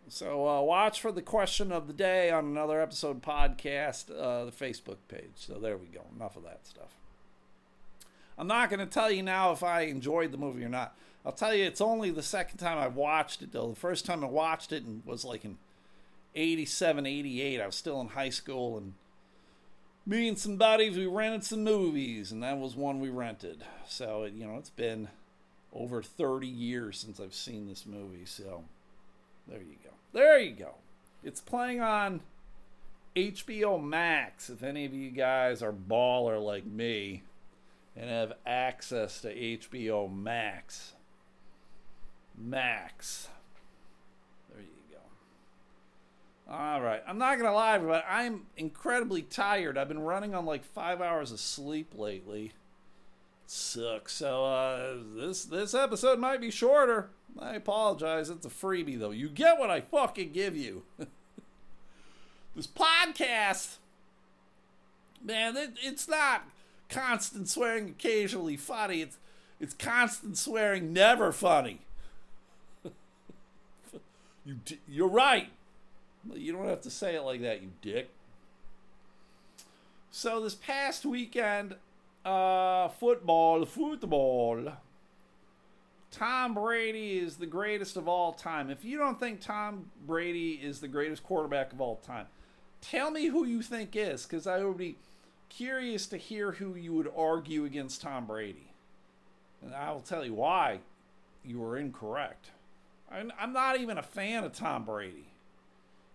So 0.10 0.48
uh, 0.48 0.62
watch 0.62 1.02
for 1.02 1.12
the 1.12 1.22
question 1.22 1.72
of 1.72 1.88
the 1.88 1.94
day 1.94 2.30
on 2.30 2.46
another 2.46 2.82
episode 2.82 3.22
podcast, 3.22 4.10
uh, 4.12 4.46
the 4.46 4.52
Facebook 4.52 4.98
page. 5.08 5.32
So 5.36 5.56
there 5.56 5.78
we 5.78 5.88
go. 5.88 6.02
Enough 6.16 6.36
of 6.36 6.44
that 6.44 6.66
stuff. 6.66 6.96
I'm 8.38 8.48
not 8.48 8.70
going 8.70 8.80
to 8.80 8.86
tell 8.86 9.12
you 9.12 9.24
now 9.24 9.52
if 9.52 9.64
I 9.64 9.82
enjoyed 9.82 10.32
the 10.32 10.38
movie 10.38 10.64
or 10.64 10.70
not. 10.70 10.96
I'll 11.26 11.32
tell 11.32 11.54
you, 11.54 11.64
it's 11.66 11.82
only 11.82 12.12
the 12.12 12.24
second 12.24 12.58
time 12.58 12.78
I've 12.78 12.96
watched 12.96 13.42
it, 13.42 13.54
though. 13.54 13.70
The 13.70 13.80
first 13.80 14.06
time 14.06 14.24
I 14.24 14.28
watched 14.28 14.74
it 14.74 14.84
was 15.06 15.24
like 15.24 15.46
in 15.46 15.58
87, 16.36 17.06
88. 17.06 17.62
I 17.62 17.66
was 17.66 17.76
still 17.76 18.02
in 18.02 18.10
high 18.10 18.30
school, 18.30 18.78
and 18.78 18.94
me 20.06 20.28
and 20.28 20.38
some 20.38 20.58
buddies, 20.58 20.98
we 20.98 21.06
rented 21.06 21.46
some 21.46 21.64
movies, 21.64 22.32
and 22.32 22.44
that 22.44 22.58
was 22.58 22.76
one 22.76 23.00
we 23.00 23.10
rented. 23.10 23.64
So, 23.88 24.24
it, 24.24 24.34
you 24.34 24.46
know, 24.46 24.58
it's 24.58 24.70
been 24.70 25.08
over 25.72 26.04
30 26.04 26.48
years 26.48 27.00
since 27.00 27.22
I've 27.22 27.34
seen 27.34 27.68
this 27.68 27.86
movie. 27.86 28.26
So 28.26 28.66
there 29.48 29.62
you 29.62 29.76
go. 29.84 29.90
There 30.14 30.40
you 30.40 30.54
go. 30.54 30.76
It's 31.24 31.42
playing 31.42 31.82
on 31.82 32.22
HBO 33.16 33.84
Max. 33.84 34.50
If 34.50 34.64
any 34.64 34.86
of 34.86 34.94
you 34.94 35.12
guys 35.12 35.62
are 35.62 35.74
baller 35.74 36.44
like 36.44 36.66
me 36.66 37.24
and 37.96 38.10
have 38.10 38.34
access 38.46 39.22
to 39.22 39.34
HBO 39.34 40.14
Max, 40.14 40.94
Max. 42.38 43.30
There 44.52 44.62
you 44.62 44.68
go. 44.92 46.54
All 46.54 46.82
right. 46.82 47.04
I'm 47.08 47.18
not 47.18 47.38
going 47.38 47.50
to 47.50 47.56
lie, 47.56 47.78
but 47.78 48.04
I'm 48.10 48.48
incredibly 48.58 49.22
tired. 49.22 49.78
I've 49.78 49.88
been 49.88 50.00
running 50.00 50.34
on 50.34 50.46
like 50.46 50.64
five 50.64 51.02
hours 51.02 51.32
of 51.32 51.40
sleep 51.40 51.94
lately. 51.96 52.54
Sucks. 53.46 54.14
So 54.14 54.46
uh, 54.46 54.96
this 55.16 55.46
this 55.46 55.74
episode 55.74 56.20
might 56.20 56.42
be 56.42 56.52
shorter. 56.52 57.10
I 57.40 57.56
apologize. 57.56 58.30
It's 58.30 58.46
a 58.46 58.50
freebie, 58.50 59.00
though. 59.00 59.12
You 59.12 59.30
get 59.30 59.58
what 59.58 59.70
I 59.70 59.82
fucking 59.82 60.32
give 60.32 60.56
you. 60.56 60.84
this 62.56 62.68
podcast, 62.68 63.78
man, 65.24 65.58
it, 65.58 65.72
it's 65.82 66.08
not 66.08 66.48
constant 66.90 67.50
swearing 67.50 67.90
occasionally 67.90 68.58
funny. 68.58 69.02
It's 69.02 69.18
it's 69.60 69.74
constant 69.74 70.38
swearing 70.38 70.94
never 70.94 71.32
funny. 71.32 71.82
you 74.46 74.60
you're 74.88 75.08
right. 75.08 75.50
You 76.34 76.54
don't 76.54 76.68
have 76.68 76.82
to 76.82 76.90
say 76.90 77.16
it 77.16 77.22
like 77.22 77.42
that, 77.42 77.62
you 77.62 77.70
dick. 77.82 78.10
So 80.12 80.40
this 80.40 80.56
past 80.56 81.06
weekend, 81.06 81.76
uh, 82.26 82.88
football, 82.90 83.66
football. 83.66 84.74
Tom 86.12 86.54
Brady 86.54 87.18
is 87.18 87.38
the 87.38 87.48
greatest 87.48 87.98
of 87.98 88.08
all 88.08 88.34
time. 88.34 88.70
If 88.70 88.86
you 88.86 88.98
don't 89.00 89.20
think 89.20 89.42
Tom 89.42 89.90
Brady 90.06 90.60
is 90.62 90.80
the 90.80 90.88
greatest 90.88 91.24
quarterback 91.24 91.74
of 91.74 91.82
all 91.82 91.96
time, 91.98 92.28
tell 92.82 93.10
me 93.10 93.28
who 93.28 93.46
you 93.46 93.62
think 93.62 93.96
is, 93.96 94.24
because 94.24 94.46
I 94.46 94.64
would 94.64 94.78
be 94.78 94.98
curious 95.50 96.06
to 96.08 96.18
hear 96.18 96.52
who 96.52 96.76
you 96.76 96.94
would 96.94 97.12
argue 97.18 97.66
against 97.66 98.02
Tom 98.02 98.28
Brady. 98.28 98.72
And 99.64 99.74
I 99.74 99.92
will 99.92 100.02
tell 100.02 100.24
you 100.24 100.36
why 100.36 100.80
you 101.44 101.64
are 101.64 101.78
incorrect. 101.78 102.52
I'm 103.12 103.54
not 103.54 103.80
even 103.80 103.98
a 103.98 104.04
fan 104.04 104.44
of 104.44 104.54
Tom 104.54 104.86
Brady. 104.86 105.28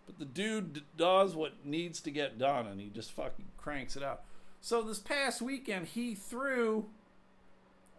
But 0.07 0.19
the 0.19 0.25
dude 0.25 0.83
does 0.97 1.37
what 1.37 1.65
needs 1.65 2.01
to 2.01 2.11
get 2.11 2.39
done, 2.39 2.67
and 2.67 2.81
he 2.81 2.89
just 2.89 3.13
fucking 3.13 3.45
cranks 3.57 3.95
it 3.95 4.03
out. 4.03 4.23
So 4.69 4.83
this 4.83 4.99
past 4.99 5.41
weekend, 5.41 5.87
he 5.87 6.15
threw 6.15 6.91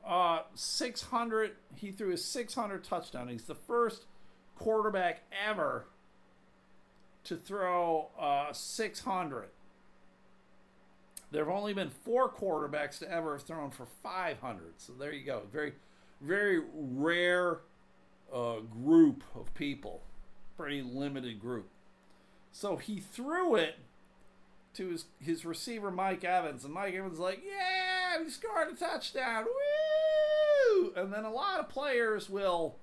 uh, 0.05 0.41
600. 0.53 1.53
He 1.75 1.91
threw 1.91 2.09
his 2.09 2.23
600 2.23 2.83
touchdown. 2.83 3.27
He's 3.27 3.45
the 3.45 3.55
first 3.55 4.05
quarterback 4.55 5.23
ever 5.47 5.87
to 7.23 7.37
throw 7.37 8.09
uh, 8.19 8.53
600. 8.53 9.49
There 11.31 11.43
have 11.43 11.51
only 11.51 11.73
been 11.73 11.89
four 11.89 12.31
quarterbacks 12.31 12.99
to 12.99 13.11
ever 13.11 13.31
have 13.31 13.47
thrown 13.47 13.71
for 13.71 13.87
500. 14.03 14.73
So 14.77 14.93
there 14.93 15.11
you 15.11 15.25
go. 15.25 15.41
Very, 15.51 15.73
very 16.21 16.61
rare 16.71 17.61
uh, 18.31 18.57
group 18.59 19.23
of 19.33 19.51
people. 19.55 20.03
Pretty 20.55 20.83
limited 20.83 21.39
group. 21.41 21.67
So 22.51 22.77
he 22.77 22.99
threw 22.99 23.55
it 23.55 23.79
to 24.75 24.89
his, 24.89 25.05
his 25.19 25.45
receiver, 25.45 25.91
Mike 25.91 26.23
Evans. 26.23 26.63
And 26.63 26.73
Mike 26.73 26.93
Evans 26.93 27.19
like, 27.19 27.41
yeah, 27.45 28.23
he 28.23 28.29
scored 28.29 28.71
a 28.71 28.75
touchdown. 28.75 29.45
Woo! 29.45 30.93
And 30.95 31.11
then 31.13 31.25
a 31.25 31.31
lot 31.31 31.59
of 31.59 31.69
players 31.69 32.29
will 32.29 32.75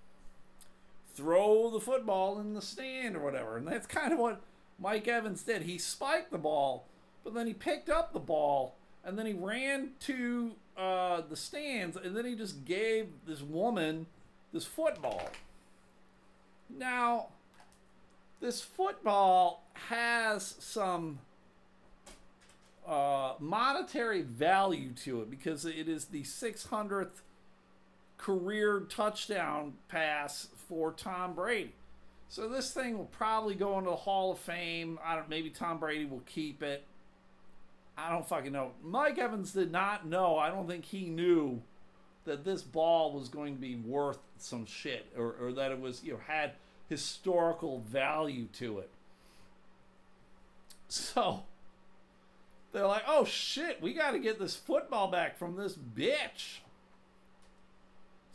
throw 1.14 1.70
the 1.70 1.81
football 1.81 2.38
in 2.38 2.55
the 2.55 2.62
stand 2.62 3.16
or 3.16 3.20
whatever. 3.20 3.57
And 3.57 3.66
that's 3.66 3.87
kind 3.87 4.12
of 4.12 4.18
what 4.18 4.42
Mike 4.79 5.09
Evans 5.09 5.42
did. 5.42 5.62
He 5.62 5.79
spiked 5.79 6.31
the 6.31 6.38
ball, 6.38 6.87
but 7.25 7.35
then 7.35 7.46
he 7.46 7.55
picked 7.55 7.88
up 7.88 8.12
the 8.12 8.20
ball 8.20 8.77
and 9.05 9.18
then 9.18 9.27
he 9.27 9.33
ran 9.33 9.90
to 10.01 10.53
uh, 10.77 11.22
the 11.29 11.37
stands 11.37 11.96
and 11.96 12.16
then 12.16 12.27
he 12.27 12.35
just 12.35 12.64
gave 12.64 13.09
this 13.27 13.40
woman 13.40 14.07
this 14.53 14.64
football. 14.64 15.31
Now, 16.68 17.29
this 18.40 18.61
football 18.61 19.64
has 19.88 20.57
some 20.59 21.20
uh, 22.87 23.35
monetary 23.40 24.22
value 24.22 24.92
to 24.92 25.22
it 25.22 25.31
because 25.31 25.64
it 25.64 25.88
is 25.88 26.07
the 26.07 26.22
600th 26.22 27.22
career 28.18 28.81
touchdown 28.88 29.75
pass 29.88 30.49
for 30.68 30.92
Tom 30.92 31.35
Brady. 31.35 31.75
So 32.29 32.49
this 32.49 32.72
thing 32.72 32.99
will 32.99 33.05
probably 33.07 33.55
go 33.55 33.79
into 33.79 33.90
the 33.90 33.96
Hall 33.96 34.33
of 34.33 34.38
Fame. 34.38 34.99
I 35.05 35.14
don't. 35.14 35.29
Maybe 35.29 35.51
Tom 35.51 35.79
Brady 35.79 36.05
will 36.05 36.22
keep 36.27 36.62
it. 36.62 36.85
I 37.96 38.11
don't 38.11 38.27
fucking 38.27 38.53
know. 38.53 38.72
Mike 38.83 39.18
Evans 39.18 39.53
did 39.53 39.70
not 39.70 40.07
know. 40.07 40.37
I 40.37 40.51
don't 40.51 40.66
think 40.66 40.85
he 40.85 41.07
knew 41.07 41.62
that 42.25 42.44
this 42.44 42.62
ball 42.62 43.12
was 43.12 43.29
going 43.29 43.55
to 43.55 43.61
be 43.61 43.77
worth 43.77 44.18
some 44.38 44.66
shit, 44.66 45.07
or, 45.16 45.37
or 45.40 45.53
that 45.53 45.70
it 45.70 45.81
was 45.81 46.03
you 46.03 46.12
know 46.12 46.20
had 46.27 46.53
historical 46.88 47.81
value 47.81 48.46
to 48.55 48.81
it. 48.81 48.90
So 50.88 51.44
they're 52.72 52.87
like, 52.87 53.05
"Oh 53.07 53.24
shit, 53.24 53.81
we 53.81 53.92
got 53.94 54.12
to 54.12 54.18
get 54.18 54.38
this 54.38 54.57
football 54.57 55.11
back 55.11 55.38
from 55.38 55.57
this 55.57 55.74
bitch." 55.74 56.61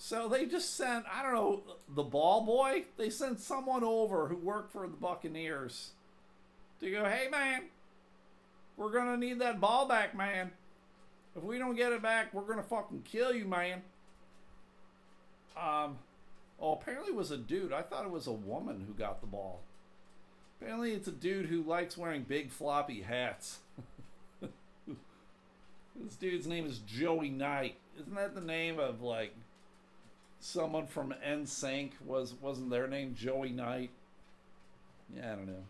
So 0.04 0.28
they 0.28 0.48
just 0.48 0.76
sent, 0.76 1.06
I 1.14 1.22
don't 1.22 1.34
know, 1.34 1.62
the 1.88 2.02
ball 2.02 2.42
boy? 2.42 2.86
They 2.98 3.12
sent 3.12 3.40
someone 3.40 3.84
over 3.84 4.28
who 4.28 4.36
worked 4.36 4.72
for 4.72 4.88
the 4.88 4.98
Buccaneers 4.98 5.92
to 6.80 6.90
go, 6.90 7.06
hey 7.06 7.28
man, 7.30 7.66
we're 8.78 8.92
going 8.92 9.06
to 9.06 9.16
need 9.16 9.38
that 9.42 9.62
ball 9.62 9.88
back, 9.88 10.18
man. 10.18 10.50
If 11.36 11.44
we 11.44 11.60
don't 11.60 11.76
get 11.76 11.92
it 11.92 12.02
back, 12.02 12.34
we're 12.34 12.42
going 12.42 12.58
to 12.58 12.64
fucking 12.64 13.04
kill 13.04 13.32
you, 13.32 13.46
man. 13.46 13.84
Um, 15.56 16.00
oh, 16.60 16.74
apparently 16.74 17.10
it 17.10 17.16
was 17.16 17.30
a 17.30 17.38
dude. 17.38 17.72
I 17.72 17.84
thought 17.84 18.04
it 18.04 18.12
was 18.12 18.26
a 18.26 18.32
woman 18.32 18.84
who 18.88 18.94
got 18.94 19.22
the 19.22 19.28
ball. 19.28 19.62
Apparently 20.60 20.94
it's 20.94 21.08
a 21.08 21.12
dude 21.12 21.46
who 21.46 21.62
likes 21.62 21.96
wearing 21.96 22.24
big 22.24 22.50
floppy 22.50 23.02
hats. 23.02 23.60
this 25.96 26.16
dude's 26.16 26.48
name 26.48 26.66
is 26.66 26.80
Joey 26.80 27.30
Knight. 27.30 27.76
Isn't 28.00 28.16
that 28.16 28.36
the 28.36 28.42
name 28.42 28.80
of 28.80 29.02
like 29.02 29.36
someone 30.40 30.88
from 30.88 31.14
NSYNC 31.26 31.92
was 32.06 32.34
wasn't 32.42 32.70
their 32.70 32.88
name 32.88 33.16
Joey 33.16 33.50
Knight? 33.50 33.92
Yeah, 35.16 35.34
I 35.34 35.36
don't 35.36 35.48
know. 35.48 35.64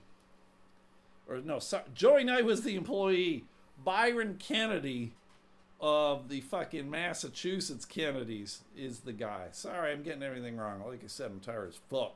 Or 1.27 1.39
no, 1.39 1.59
sorry, 1.59 1.83
Joey 1.93 2.23
Knight 2.23 2.45
was 2.45 2.63
the 2.63 2.75
employee. 2.75 3.45
Byron 3.83 4.35
Kennedy 4.37 5.13
of 5.79 6.29
the 6.29 6.41
fucking 6.41 6.89
Massachusetts 6.89 7.85
Kennedys 7.85 8.61
is 8.77 8.99
the 8.99 9.13
guy. 9.13 9.47
Sorry, 9.51 9.91
I'm 9.91 10.03
getting 10.03 10.21
everything 10.21 10.57
wrong. 10.57 10.83
Like 10.85 11.03
I 11.03 11.07
said, 11.07 11.31
I'm 11.31 11.39
tired 11.39 11.69
as 11.69 11.79
fuck. 11.89 12.15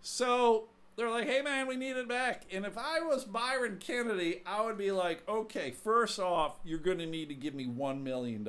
So 0.00 0.68
they're 0.98 1.10
like, 1.10 1.28
hey 1.28 1.42
man, 1.42 1.68
we 1.68 1.76
need 1.76 1.96
it 1.96 2.08
back. 2.08 2.42
And 2.52 2.66
if 2.66 2.76
I 2.76 3.00
was 3.00 3.24
Byron 3.24 3.76
Kennedy, 3.78 4.42
I 4.44 4.62
would 4.62 4.76
be 4.76 4.90
like, 4.90 5.22
okay, 5.28 5.70
first 5.70 6.18
off, 6.18 6.58
you're 6.64 6.80
going 6.80 6.98
to 6.98 7.06
need 7.06 7.28
to 7.28 7.36
give 7.36 7.54
me 7.54 7.68
$1 7.68 8.02
million. 8.02 8.46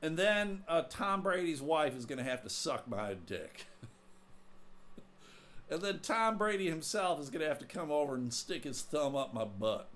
And 0.00 0.16
then 0.16 0.62
uh, 0.68 0.84
Tom 0.88 1.22
Brady's 1.22 1.60
wife 1.60 1.96
is 1.96 2.06
going 2.06 2.18
to 2.18 2.24
have 2.24 2.44
to 2.44 2.48
suck 2.48 2.86
my 2.86 3.14
dick. 3.14 3.66
and 5.70 5.82
then 5.82 5.98
Tom 5.98 6.38
Brady 6.38 6.70
himself 6.70 7.18
is 7.20 7.30
going 7.30 7.42
to 7.42 7.48
have 7.48 7.58
to 7.58 7.66
come 7.66 7.90
over 7.90 8.14
and 8.14 8.32
stick 8.32 8.62
his 8.62 8.80
thumb 8.80 9.16
up 9.16 9.34
my 9.34 9.44
butt. 9.44 9.90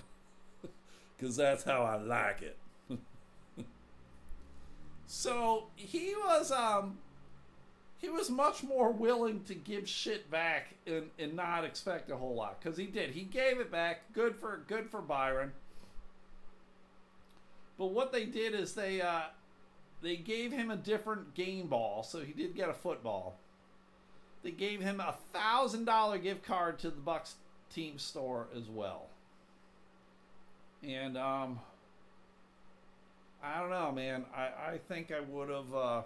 Because 1.17 1.37
that's 1.37 1.65
how 1.65 1.83
I 1.83 1.97
like 1.97 2.41
it. 2.41 2.57
so 5.07 5.67
he 5.77 6.15
was 6.15 6.51
um 6.51 6.97
he 8.01 8.09
was 8.09 8.31
much 8.31 8.63
more 8.63 8.91
willing 8.91 9.45
to 9.45 9.55
give 9.55 9.89
shit 9.89 10.31
back 10.31 10.75
and, 10.87 11.11
and 11.19 11.35
not 11.35 11.65
expect 11.65 12.11
a 12.11 12.17
whole 12.17 12.35
lot 12.35 12.61
because 12.61 12.77
he 12.77 12.87
did 12.87 13.11
he 13.11 13.23
gave 13.23 13.61
it 13.61 13.71
back 13.71 14.13
good 14.13 14.35
for 14.37 14.63
good 14.67 14.89
for 14.89 15.01
byron 15.01 15.53
but 17.81 17.93
what 17.93 18.13
they 18.13 18.27
did 18.27 18.55
is 18.55 18.75
they 18.75 19.01
uh, 19.01 19.23
they 20.03 20.17
gave 20.17 20.53
him 20.53 20.71
a 20.71 20.77
different 20.77 21.35
game 21.35 21.67
ball, 21.67 22.03
so 22.03 22.21
he 22.21 22.35
did 22.35 22.55
get 22.55 22.69
a 22.69 22.75
football. 22.75 23.39
They 24.43 24.51
gave 24.51 24.83
him 24.83 25.01
a 25.01 25.15
thousand 25.33 25.87
dollar 25.87 26.19
gift 26.19 26.45
card 26.45 26.79
to 26.81 26.91
the 26.91 27.01
Bucks 27.01 27.37
team 27.75 27.99
store 27.99 28.49
as 28.55 28.69
well. 28.69 29.07
And 30.83 31.17
um, 31.17 31.59
I 33.43 33.61
don't 33.61 33.71
know, 33.71 33.93
man. 33.93 34.27
I, 34.37 34.73
I 34.73 34.81
think 34.87 35.11
I 35.11 35.21
would 35.21 35.49
have 35.49 35.75
uh, 35.75 36.03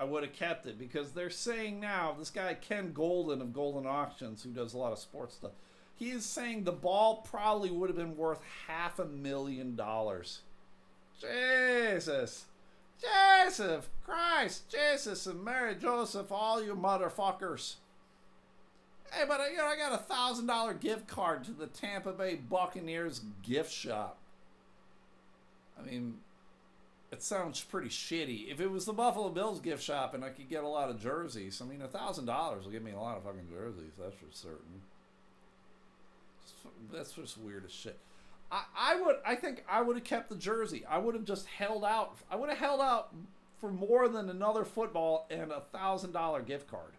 I 0.00 0.04
would 0.04 0.22
have 0.22 0.32
kept 0.32 0.64
it 0.64 0.78
because 0.78 1.12
they're 1.12 1.28
saying 1.28 1.78
now 1.78 2.16
this 2.18 2.30
guy 2.30 2.54
Ken 2.54 2.94
Goldin 2.94 3.42
of 3.42 3.48
Goldin 3.48 3.84
Auctions, 3.84 4.42
who 4.42 4.48
does 4.48 4.72
a 4.72 4.78
lot 4.78 4.92
of 4.92 4.98
sports 4.98 5.34
stuff, 5.34 5.50
he 5.94 6.08
is 6.08 6.24
saying 6.24 6.64
the 6.64 6.72
ball 6.72 7.16
probably 7.16 7.70
would 7.70 7.90
have 7.90 7.98
been 7.98 8.16
worth 8.16 8.40
half 8.66 8.98
a 8.98 9.04
million 9.04 9.76
dollars. 9.76 10.40
Jesus. 11.20 12.46
Jesus 12.98 13.88
Christ, 14.02 14.70
Jesus 14.70 15.26
and 15.26 15.44
Mary 15.44 15.74
Joseph, 15.74 16.32
all 16.32 16.62
you 16.62 16.74
motherfuckers. 16.74 17.74
Hey, 19.12 19.24
but 19.28 19.40
uh, 19.40 19.44
you 19.50 19.58
know, 19.58 19.66
I 19.66 19.76
got 19.76 19.92
a 19.92 20.02
thousand 20.02 20.46
dollar 20.46 20.72
gift 20.72 21.08
card 21.08 21.44
to 21.44 21.50
the 21.50 21.66
Tampa 21.66 22.12
Bay 22.12 22.36
Buccaneers 22.36 23.20
gift 23.42 23.72
shop. 23.72 24.16
I 25.78 25.84
mean, 25.84 26.20
it 27.12 27.22
sounds 27.22 27.60
pretty 27.60 27.88
shitty. 27.88 28.50
If 28.50 28.60
it 28.60 28.70
was 28.70 28.84
the 28.84 28.92
Buffalo 28.92 29.30
Bills 29.30 29.60
gift 29.60 29.82
shop 29.82 30.14
and 30.14 30.24
I 30.24 30.30
could 30.30 30.48
get 30.48 30.62
a 30.62 30.68
lot 30.68 30.90
of 30.90 31.00
jerseys, 31.00 31.60
I 31.60 31.64
mean, 31.64 31.82
a 31.82 31.88
thousand 31.88 32.26
dollars 32.26 32.64
will 32.64 32.72
give 32.72 32.82
me 32.82 32.92
a 32.92 33.00
lot 33.00 33.16
of 33.16 33.24
fucking 33.24 33.48
jerseys. 33.50 33.92
That's 33.98 34.14
for 34.14 34.26
certain. 34.30 34.82
That's 36.92 37.12
just 37.12 37.38
weird 37.38 37.64
as 37.64 37.72
shit. 37.72 37.98
I, 38.52 38.64
I 38.76 39.00
would 39.00 39.16
I 39.24 39.34
think 39.34 39.64
I 39.68 39.82
would 39.82 39.96
have 39.96 40.04
kept 40.04 40.28
the 40.28 40.36
jersey. 40.36 40.84
I 40.88 40.98
would 40.98 41.14
have 41.14 41.24
just 41.24 41.46
held 41.46 41.84
out. 41.84 42.16
I 42.30 42.36
would 42.36 42.48
have 42.48 42.58
held 42.58 42.80
out 42.80 43.14
for 43.58 43.70
more 43.70 44.08
than 44.08 44.30
another 44.30 44.64
football 44.64 45.26
and 45.30 45.52
a 45.52 45.60
thousand 45.72 46.12
dollar 46.12 46.42
gift 46.42 46.68
card. 46.70 46.92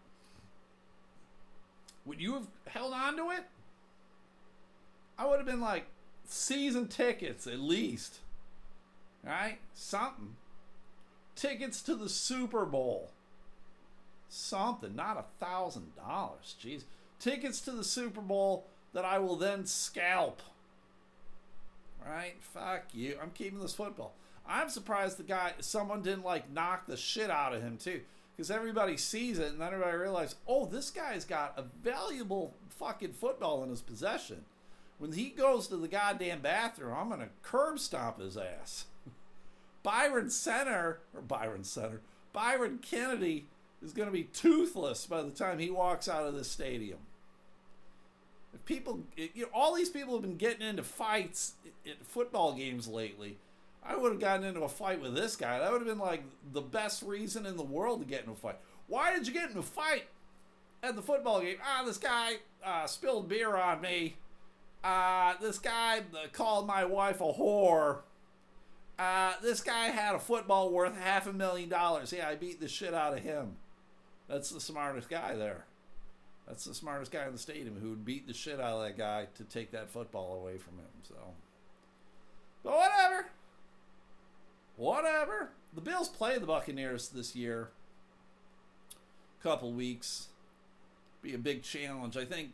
Would 2.04 2.20
you 2.20 2.34
have 2.34 2.46
held 2.66 2.92
on 2.92 3.16
to 3.16 3.30
it? 3.30 3.44
I 5.18 5.26
would 5.26 5.38
have 5.38 5.46
been 5.46 5.60
like 5.60 5.86
season 6.24 6.88
tickets 6.88 7.46
at 7.46 7.60
least. 7.60 8.18
Right? 9.24 9.58
Something. 9.72 10.36
Tickets 11.36 11.80
to 11.82 11.94
the 11.94 12.08
Super 12.08 12.64
Bowl. 12.64 13.10
Something, 14.28 14.96
not 14.96 15.16
a 15.16 15.44
thousand 15.44 15.94
dollars. 15.96 16.56
Jeez. 16.62 16.84
Tickets 17.18 17.60
to 17.62 17.70
the 17.70 17.84
Super 17.84 18.20
Bowl 18.20 18.66
that 18.92 19.04
I 19.04 19.18
will 19.18 19.36
then 19.36 19.66
scalp 19.66 20.42
right? 22.08 22.34
Fuck 22.40 22.86
you. 22.92 23.18
I'm 23.22 23.30
keeping 23.30 23.60
this 23.60 23.74
football. 23.74 24.14
I'm 24.46 24.68
surprised 24.68 25.18
the 25.18 25.24
guy, 25.24 25.52
someone 25.60 26.02
didn't 26.02 26.24
like 26.24 26.50
knock 26.50 26.86
the 26.86 26.96
shit 26.96 27.30
out 27.30 27.54
of 27.54 27.62
him 27.62 27.76
too, 27.76 28.00
because 28.36 28.50
everybody 28.50 28.96
sees 28.96 29.38
it 29.38 29.52
and 29.52 29.60
then 29.60 29.72
everybody 29.72 29.96
realizes, 29.96 30.36
oh, 30.48 30.66
this 30.66 30.90
guy's 30.90 31.24
got 31.24 31.54
a 31.56 31.64
valuable 31.82 32.54
fucking 32.70 33.12
football 33.12 33.62
in 33.62 33.70
his 33.70 33.82
possession. 33.82 34.44
When 34.98 35.12
he 35.12 35.30
goes 35.30 35.68
to 35.68 35.76
the 35.76 35.88
goddamn 35.88 36.40
bathroom, 36.40 36.94
I'm 36.96 37.08
gonna 37.08 37.28
curb 37.42 37.78
stomp 37.78 38.20
his 38.20 38.36
ass. 38.36 38.86
Byron 39.82 40.30
Center 40.30 41.00
or 41.14 41.20
Byron 41.20 41.64
Center, 41.64 42.00
Byron 42.32 42.78
Kennedy 42.82 43.46
is 43.82 43.92
gonna 43.92 44.10
be 44.10 44.24
toothless 44.24 45.06
by 45.06 45.22
the 45.22 45.30
time 45.30 45.58
he 45.58 45.70
walks 45.70 46.08
out 46.08 46.26
of 46.26 46.34
this 46.34 46.50
stadium. 46.50 46.98
If 48.54 48.64
people, 48.64 49.00
you 49.16 49.42
know, 49.42 49.48
all 49.54 49.74
these 49.74 49.88
people 49.88 50.14
have 50.14 50.22
been 50.22 50.36
getting 50.36 50.66
into 50.66 50.82
fights 50.82 51.54
at 51.86 52.04
football 52.04 52.54
games 52.54 52.86
lately. 52.86 53.38
I 53.84 53.96
would 53.96 54.12
have 54.12 54.20
gotten 54.20 54.46
into 54.46 54.62
a 54.62 54.68
fight 54.68 55.00
with 55.00 55.14
this 55.14 55.34
guy. 55.34 55.58
That 55.58 55.72
would 55.72 55.80
have 55.80 55.88
been 55.88 55.98
like 55.98 56.22
the 56.52 56.60
best 56.60 57.02
reason 57.02 57.46
in 57.46 57.56
the 57.56 57.64
world 57.64 58.00
to 58.00 58.06
get 58.06 58.24
in 58.24 58.30
a 58.30 58.34
fight. 58.34 58.58
Why 58.86 59.12
did 59.12 59.26
you 59.26 59.32
get 59.32 59.50
in 59.50 59.56
a 59.56 59.62
fight 59.62 60.04
at 60.82 60.94
the 60.94 61.02
football 61.02 61.40
game? 61.40 61.56
Ah, 61.64 61.82
this 61.84 61.98
guy 61.98 62.34
uh, 62.64 62.86
spilled 62.86 63.28
beer 63.28 63.56
on 63.56 63.80
me. 63.80 64.16
Uh, 64.84 65.34
this 65.40 65.58
guy 65.58 66.02
called 66.32 66.66
my 66.66 66.84
wife 66.84 67.20
a 67.20 67.32
whore. 67.32 68.00
Uh, 69.02 69.32
this 69.42 69.60
guy 69.60 69.86
had 69.86 70.14
a 70.14 70.18
football 70.20 70.70
worth 70.70 70.96
half 70.96 71.26
a 71.26 71.32
million 71.32 71.68
dollars. 71.68 72.12
Yeah, 72.12 72.28
I 72.28 72.36
beat 72.36 72.60
the 72.60 72.68
shit 72.68 72.94
out 72.94 73.12
of 73.12 73.18
him. 73.18 73.56
That's 74.28 74.50
the 74.50 74.60
smartest 74.60 75.10
guy 75.10 75.34
there. 75.34 75.64
That's 76.46 76.64
the 76.64 76.72
smartest 76.72 77.10
guy 77.10 77.26
in 77.26 77.32
the 77.32 77.38
stadium 77.38 77.80
who 77.80 77.90
would 77.90 78.04
beat 78.04 78.28
the 78.28 78.32
shit 78.32 78.60
out 78.60 78.76
of 78.76 78.82
that 78.82 78.96
guy 78.96 79.26
to 79.34 79.42
take 79.42 79.72
that 79.72 79.90
football 79.90 80.34
away 80.34 80.56
from 80.56 80.74
him. 80.74 80.86
So, 81.02 81.16
but 82.62 82.74
whatever, 82.74 83.26
whatever. 84.76 85.50
The 85.74 85.80
Bills 85.80 86.08
play 86.08 86.38
the 86.38 86.46
Buccaneers 86.46 87.08
this 87.08 87.34
year. 87.34 87.70
Couple 89.42 89.72
weeks, 89.72 90.28
be 91.22 91.34
a 91.34 91.38
big 91.38 91.64
challenge. 91.64 92.16
I 92.16 92.24
think. 92.24 92.50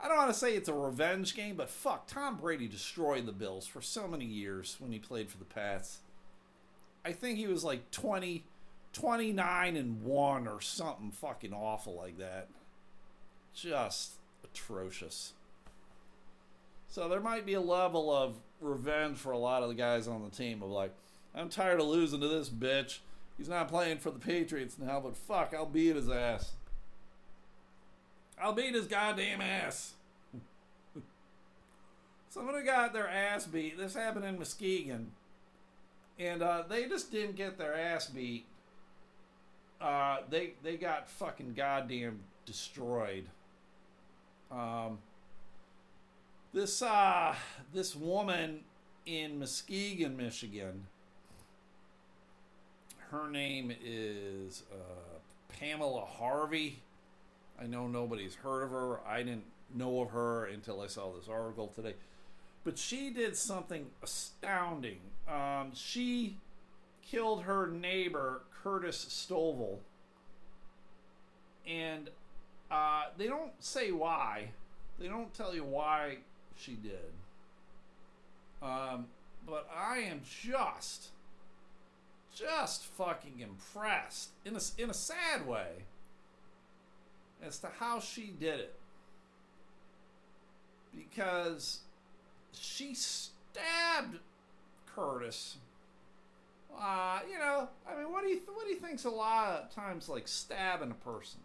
I 0.00 0.08
don't 0.08 0.16
want 0.18 0.32
to 0.32 0.38
say 0.38 0.54
it's 0.54 0.68
a 0.68 0.74
revenge 0.74 1.34
game, 1.34 1.56
but 1.56 1.70
fuck, 1.70 2.06
Tom 2.06 2.36
Brady 2.36 2.68
destroyed 2.68 3.26
the 3.26 3.32
Bills 3.32 3.66
for 3.66 3.80
so 3.80 4.06
many 4.06 4.26
years 4.26 4.76
when 4.78 4.92
he 4.92 4.98
played 4.98 5.30
for 5.30 5.38
the 5.38 5.44
Pats. 5.44 5.98
I 7.04 7.12
think 7.12 7.38
he 7.38 7.46
was 7.46 7.64
like 7.64 7.90
20, 7.92 8.44
29 8.92 9.76
and 9.76 10.02
1 10.02 10.48
or 10.48 10.60
something 10.60 11.12
fucking 11.12 11.52
awful 11.54 11.94
like 11.96 12.18
that. 12.18 12.48
just 13.54 14.12
atrocious. 14.44 15.32
So 16.88 17.08
there 17.08 17.20
might 17.20 17.46
be 17.46 17.54
a 17.54 17.60
level 17.60 18.14
of 18.14 18.36
revenge 18.60 19.18
for 19.18 19.32
a 19.32 19.38
lot 19.38 19.62
of 19.62 19.68
the 19.68 19.74
guys 19.74 20.06
on 20.08 20.22
the 20.22 20.30
team 20.30 20.62
of 20.62 20.70
like, 20.70 20.92
I'm 21.34 21.48
tired 21.48 21.80
of 21.80 21.86
losing 21.86 22.20
to 22.20 22.28
this 22.28 22.48
bitch. 22.48 22.98
He's 23.36 23.48
not 23.48 23.68
playing 23.68 23.98
for 23.98 24.10
the 24.10 24.18
Patriots 24.18 24.78
now, 24.78 25.00
but 25.00 25.16
fuck, 25.16 25.52
I'll 25.54 25.66
beat 25.66 25.96
his 25.96 26.08
ass. 26.08 26.52
I'll 28.40 28.52
beat 28.52 28.74
his 28.74 28.86
goddamn 28.86 29.40
ass. 29.40 29.94
Somebody 32.28 32.64
got 32.64 32.92
their 32.92 33.08
ass 33.08 33.46
beat. 33.46 33.78
This 33.78 33.94
happened 33.94 34.26
in 34.26 34.38
Muskegon. 34.38 35.12
And 36.18 36.42
uh, 36.42 36.64
they 36.68 36.86
just 36.86 37.10
didn't 37.10 37.36
get 37.36 37.56
their 37.56 37.74
ass 37.74 38.06
beat. 38.08 38.46
Uh, 39.80 40.18
they 40.30 40.54
they 40.62 40.76
got 40.76 41.08
fucking 41.08 41.54
goddamn 41.54 42.20
destroyed. 42.46 43.26
Um, 44.50 44.98
this 46.54 46.80
uh, 46.80 47.34
this 47.74 47.94
woman 47.94 48.60
in 49.04 49.38
Muskegon, 49.38 50.16
Michigan. 50.16 50.86
Her 53.10 53.28
name 53.30 53.72
is 53.84 54.62
uh, 54.72 55.18
Pamela 55.48 56.04
Harvey. 56.04 56.80
I 57.60 57.66
know 57.66 57.86
nobody's 57.86 58.34
heard 58.34 58.62
of 58.62 58.70
her. 58.70 59.00
I 59.06 59.18
didn't 59.22 59.44
know 59.74 60.00
of 60.02 60.10
her 60.10 60.46
until 60.46 60.80
I 60.80 60.86
saw 60.86 61.12
this 61.12 61.28
article 61.28 61.68
today. 61.68 61.94
But 62.64 62.78
she 62.78 63.10
did 63.10 63.36
something 63.36 63.86
astounding. 64.02 64.98
Um, 65.28 65.70
she 65.74 66.38
killed 67.02 67.42
her 67.42 67.68
neighbor, 67.68 68.42
Curtis 68.62 69.04
Stovall. 69.08 69.78
And 71.66 72.10
uh, 72.70 73.04
they 73.16 73.26
don't 73.26 73.52
say 73.60 73.92
why. 73.92 74.50
They 74.98 75.08
don't 75.08 75.32
tell 75.32 75.54
you 75.54 75.64
why 75.64 76.18
she 76.56 76.72
did. 76.72 77.12
Um, 78.62 79.06
but 79.46 79.68
I 79.74 79.98
am 79.98 80.22
just, 80.42 81.08
just 82.34 82.84
fucking 82.84 83.40
impressed 83.40 84.30
in 84.44 84.56
a, 84.56 84.60
in 84.78 84.90
a 84.90 84.94
sad 84.94 85.46
way 85.46 85.84
as 87.42 87.58
to 87.58 87.68
how 87.78 88.00
she 88.00 88.32
did 88.38 88.60
it. 88.60 88.74
Because 90.94 91.80
she 92.52 92.94
stabbed 92.94 94.18
Curtis. 94.94 95.56
Uh, 96.78 97.20
you 97.30 97.38
know, 97.38 97.68
I 97.88 97.96
mean, 97.98 98.12
what 98.12 98.22
do 98.22 98.28
you 98.28 98.36
th- 98.36 98.48
what 98.52 98.66
do 98.66 98.72
you 98.72 98.78
think's 98.78 99.04
a 99.04 99.10
lot 99.10 99.62
of 99.62 99.74
times 99.74 100.08
like 100.08 100.28
stabbing 100.28 100.90
a 100.90 100.94
person? 100.94 101.40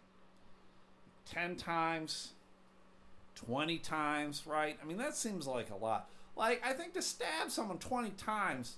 Ten 1.26 1.56
times, 1.56 2.32
twenty 3.34 3.78
times, 3.78 4.42
right? 4.46 4.78
I 4.82 4.86
mean, 4.86 4.98
that 4.98 5.16
seems 5.16 5.46
like 5.46 5.70
a 5.70 5.76
lot. 5.76 6.08
Like, 6.36 6.62
I 6.64 6.72
think 6.72 6.94
to 6.94 7.02
stab 7.02 7.50
someone 7.50 7.78
twenty 7.78 8.10
times, 8.10 8.76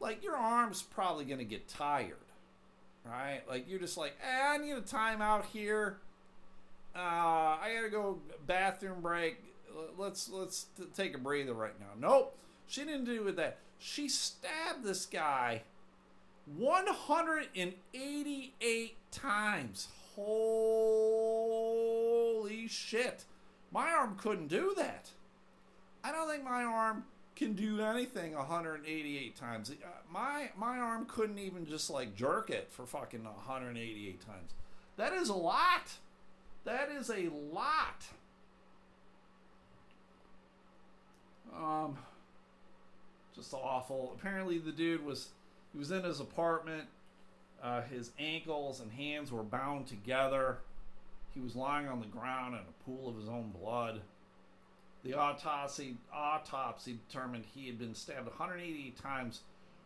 like 0.00 0.22
your 0.22 0.36
arm's 0.36 0.82
probably 0.82 1.24
gonna 1.24 1.44
get 1.44 1.68
tired, 1.68 2.16
right? 3.06 3.42
Like 3.48 3.68
you're 3.68 3.78
just 3.80 3.96
like, 3.96 4.14
eh, 4.22 4.46
I 4.46 4.58
need 4.58 4.72
a 4.72 4.82
timeout 4.82 5.46
here. 5.46 5.98
Uh, 6.96 7.58
I 7.60 7.72
gotta 7.74 7.90
go 7.90 8.18
bathroom 8.46 9.00
break 9.00 9.38
let's 9.98 10.30
let's 10.30 10.66
t- 10.76 10.84
take 10.94 11.14
a 11.14 11.18
breather 11.18 11.54
right 11.54 11.78
now. 11.80 11.86
Nope, 11.98 12.38
she 12.66 12.84
didn't 12.84 13.04
do 13.04 13.24
with 13.24 13.36
that. 13.36 13.58
She 13.78 14.08
stabbed 14.08 14.84
this 14.84 15.06
guy 15.06 15.62
188 16.56 18.96
times. 19.10 19.88
Holy 20.14 20.28
shit! 22.68 23.24
My 23.72 23.90
arm 23.90 24.16
couldn't 24.16 24.48
do 24.48 24.74
that. 24.76 25.10
I 26.04 26.12
don't 26.12 26.28
think 26.28 26.44
my 26.44 26.62
arm 26.62 27.04
can 27.34 27.54
do 27.54 27.80
anything 27.80 28.34
188 28.34 29.34
times. 29.36 29.70
Uh, 29.70 29.74
my 30.10 30.50
my 30.56 30.78
arm 30.78 31.06
couldn't 31.06 31.40
even 31.40 31.66
just 31.66 31.90
like 31.90 32.14
jerk 32.14 32.50
it 32.50 32.68
for 32.70 32.86
fucking 32.86 33.24
188 33.24 34.20
times. 34.24 34.52
That 34.96 35.12
is 35.12 35.28
a 35.28 35.34
lot. 35.34 35.90
That 36.64 36.90
is 36.90 37.10
a 37.10 37.28
lot. 37.52 38.04
Um, 41.54 41.96
just 43.34 43.52
awful. 43.52 44.16
Apparently, 44.18 44.58
the 44.58 44.72
dude 44.72 45.04
was 45.04 45.28
he 45.72 45.78
was 45.78 45.90
in 45.90 46.04
his 46.04 46.20
apartment. 46.20 46.84
Uh, 47.62 47.82
his 47.82 48.10
ankles 48.18 48.80
and 48.80 48.92
hands 48.92 49.32
were 49.32 49.42
bound 49.42 49.86
together. 49.86 50.58
He 51.32 51.40
was 51.40 51.56
lying 51.56 51.88
on 51.88 52.00
the 52.00 52.06
ground 52.06 52.54
in 52.54 52.60
a 52.60 52.84
pool 52.84 53.08
of 53.08 53.16
his 53.16 53.28
own 53.28 53.52
blood. 53.60 54.00
The 55.02 55.14
autopsy 55.14 55.96
autopsy 56.12 56.98
determined 57.08 57.44
he 57.54 57.66
had 57.66 57.78
been 57.78 57.94
stabbed 57.94 58.26
188 58.26 58.98
times 59.00 59.40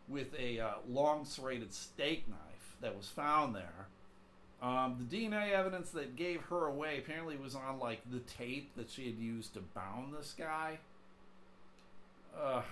with 0.08 0.28
a 0.38 0.60
uh, 0.60 0.70
long 0.88 1.24
serrated 1.24 1.72
steak 1.72 2.28
knife 2.28 2.76
that 2.80 2.96
was 2.96 3.08
found 3.08 3.54
there. 3.54 3.88
Um, 4.60 5.06
the 5.08 5.16
DNA 5.16 5.52
evidence 5.52 5.90
that 5.90 6.16
gave 6.16 6.42
her 6.42 6.66
away 6.66 6.98
apparently 6.98 7.36
was 7.36 7.54
on 7.54 7.78
like 7.78 8.00
the 8.10 8.18
tape 8.18 8.74
that 8.76 8.90
she 8.90 9.06
had 9.06 9.16
used 9.16 9.54
to 9.54 9.60
bound 9.60 10.12
this 10.12 10.34
guy. 10.36 10.78
Ugh. 12.36 12.64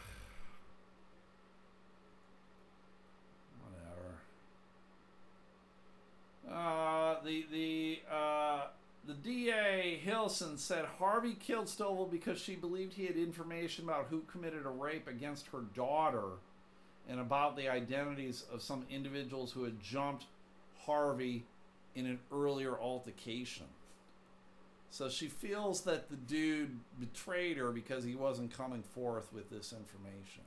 Whatever. 6.45 6.61
Uh, 6.61 7.23
the 7.25 7.47
the 7.53 8.01
uh, 8.13 8.67
the 9.07 9.15
DA 9.15 10.01
Hilson 10.03 10.59
said 10.59 10.87
Harvey 10.99 11.35
killed 11.35 11.67
Stovall 11.67 12.11
because 12.11 12.41
she 12.41 12.57
believed 12.57 12.95
he 12.95 13.07
had 13.07 13.17
information 13.17 13.85
about 13.85 14.09
who 14.11 14.23
committed 14.23 14.67
a 14.67 14.71
rape 14.71 15.07
against 15.07 15.47
her 15.49 15.61
daughter, 15.77 16.41
and 17.09 17.21
about 17.21 17.57
the 17.57 17.69
identities 17.69 18.45
of 18.53 18.61
some 18.61 18.85
individuals 18.91 19.53
who 19.53 19.63
had 19.63 19.81
jumped 19.81 20.25
Harvey 20.85 21.45
in 21.97 22.07
an 22.07 22.21
earlier 22.33 22.79
altercation. 22.79 23.67
So 24.91 25.09
she 25.09 25.27
feels 25.27 25.83
that 25.83 26.09
the 26.09 26.17
dude 26.17 26.79
betrayed 27.01 27.57
her 27.57 27.73
because 27.73 28.05
he 28.05 28.15
wasn't 28.15 28.57
coming 28.57 28.83
forth 28.83 29.33
with 29.33 29.51
this 29.51 29.73
information. 29.73 30.43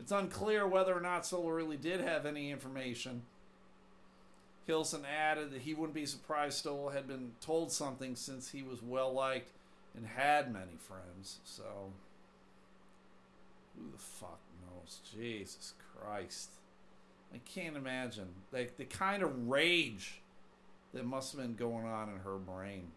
It's 0.00 0.12
unclear 0.12 0.66
whether 0.66 0.96
or 0.96 1.00
not 1.00 1.22
Stovall 1.22 1.54
really 1.54 1.76
did 1.76 2.00
have 2.00 2.26
any 2.26 2.50
information. 2.50 3.22
Hilson 4.66 5.04
added 5.04 5.52
that 5.52 5.62
he 5.62 5.74
wouldn't 5.74 5.94
be 5.94 6.06
surprised 6.06 6.64
Stovall 6.64 6.92
had 6.92 7.06
been 7.06 7.32
told 7.40 7.70
something 7.70 8.16
since 8.16 8.50
he 8.50 8.62
was 8.62 8.82
well 8.82 9.12
liked 9.12 9.50
and 9.96 10.06
had 10.06 10.52
many 10.52 10.76
friends. 10.78 11.38
So, 11.44 11.92
who 13.76 13.90
the 13.92 13.98
fuck 13.98 14.40
knows? 14.62 15.00
Jesus 15.12 15.74
Christ. 15.94 16.50
I 17.34 17.38
can't 17.38 17.76
imagine. 17.76 18.28
Like, 18.52 18.76
the 18.76 18.84
kind 18.84 19.22
of 19.22 19.48
rage 19.48 20.20
that 20.92 21.04
must 21.04 21.32
have 21.32 21.40
been 21.42 21.56
going 21.56 21.86
on 21.86 22.08
in 22.08 22.18
her 22.20 22.36
brain. 22.36 22.92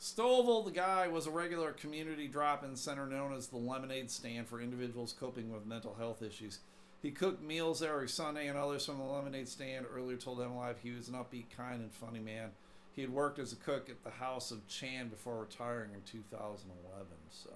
Stovall, 0.00 0.64
the 0.64 0.70
guy, 0.70 1.08
was 1.08 1.26
a 1.26 1.30
regular 1.30 1.72
community 1.72 2.28
drop 2.28 2.62
in 2.62 2.76
center 2.76 3.06
known 3.06 3.32
as 3.32 3.48
the 3.48 3.56
Lemonade 3.56 4.12
Stand 4.12 4.46
for 4.46 4.60
individuals 4.60 5.12
coping 5.18 5.52
with 5.52 5.66
mental 5.66 5.96
health 5.98 6.22
issues. 6.22 6.60
He 7.02 7.10
cooked 7.10 7.42
meals 7.42 7.82
every 7.82 8.08
Sunday, 8.08 8.46
and 8.46 8.56
others 8.56 8.86
from 8.86 8.98
the 8.98 9.04
Lemonade 9.04 9.48
Stand 9.48 9.86
earlier 9.92 10.16
told 10.16 10.38
them 10.38 10.56
live 10.56 10.76
he 10.80 10.92
was 10.92 11.08
an 11.08 11.14
upbeat, 11.14 11.46
kind, 11.56 11.80
and 11.80 11.92
funny 11.92 12.20
man. 12.20 12.50
He 12.94 13.02
had 13.02 13.12
worked 13.12 13.40
as 13.40 13.52
a 13.52 13.56
cook 13.56 13.90
at 13.90 14.04
the 14.04 14.10
house 14.10 14.52
of 14.52 14.66
Chan 14.68 15.08
before 15.08 15.40
retiring 15.40 15.90
in 15.94 16.00
2011. 16.02 17.06
So 17.30 17.50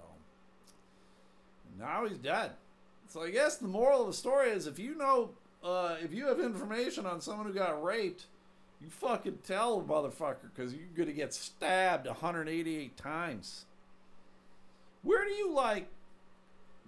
now 1.79 2.05
he's 2.05 2.17
dead. 2.17 2.51
So 3.07 3.21
I 3.21 3.31
guess 3.31 3.57
the 3.57 3.67
moral 3.67 4.01
of 4.01 4.07
the 4.07 4.13
story 4.13 4.49
is 4.49 4.67
if 4.67 4.79
you 4.79 4.95
know, 4.95 5.31
uh, 5.63 5.95
if 6.03 6.13
you 6.13 6.27
have 6.27 6.39
information 6.39 7.05
on 7.05 7.21
someone 7.21 7.47
who 7.47 7.53
got 7.53 7.83
raped, 7.83 8.25
you 8.81 8.89
fucking 8.89 9.39
tell 9.45 9.79
a 9.79 9.83
motherfucker 9.83 10.49
because 10.53 10.73
you're 10.73 10.87
going 10.95 11.07
to 11.07 11.13
get 11.13 11.33
stabbed 11.33 12.07
188 12.07 12.97
times. 12.97 13.65
Where 15.03 15.23
do 15.25 15.31
you 15.31 15.53
like. 15.53 15.87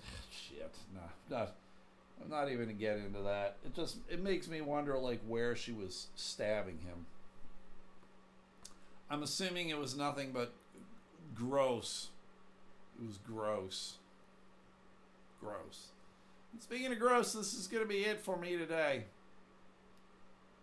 Shit. 0.32 0.76
Nah, 0.94 1.38
nah. 1.38 1.48
I'm 2.22 2.30
not 2.30 2.50
even 2.52 2.68
to 2.68 2.74
get 2.74 2.98
into 2.98 3.22
that. 3.22 3.58
It 3.66 3.76
just 3.76 3.98
it 4.10 4.22
makes 4.22 4.48
me 4.48 4.62
wonder 4.62 4.98
like 4.98 5.22
where 5.28 5.56
she 5.56 5.72
was 5.72 6.08
stabbing 6.16 6.80
him. 6.80 7.06
I'm 9.10 9.22
assuming 9.22 9.70
it 9.70 9.78
was 9.78 9.96
nothing 9.96 10.32
but 10.34 10.54
gross. 11.36 12.10
It 13.00 13.06
was. 13.06 13.18
Gross. 13.18 13.98
Speaking 16.60 16.92
of 16.92 17.00
gross, 17.00 17.34
this 17.34 17.54
is 17.54 17.68
going 17.68 17.84
to 17.84 17.90
be 17.90 18.06
it 18.06 18.22
for 18.22 18.38
me 18.38 18.58
today. 18.58 19.06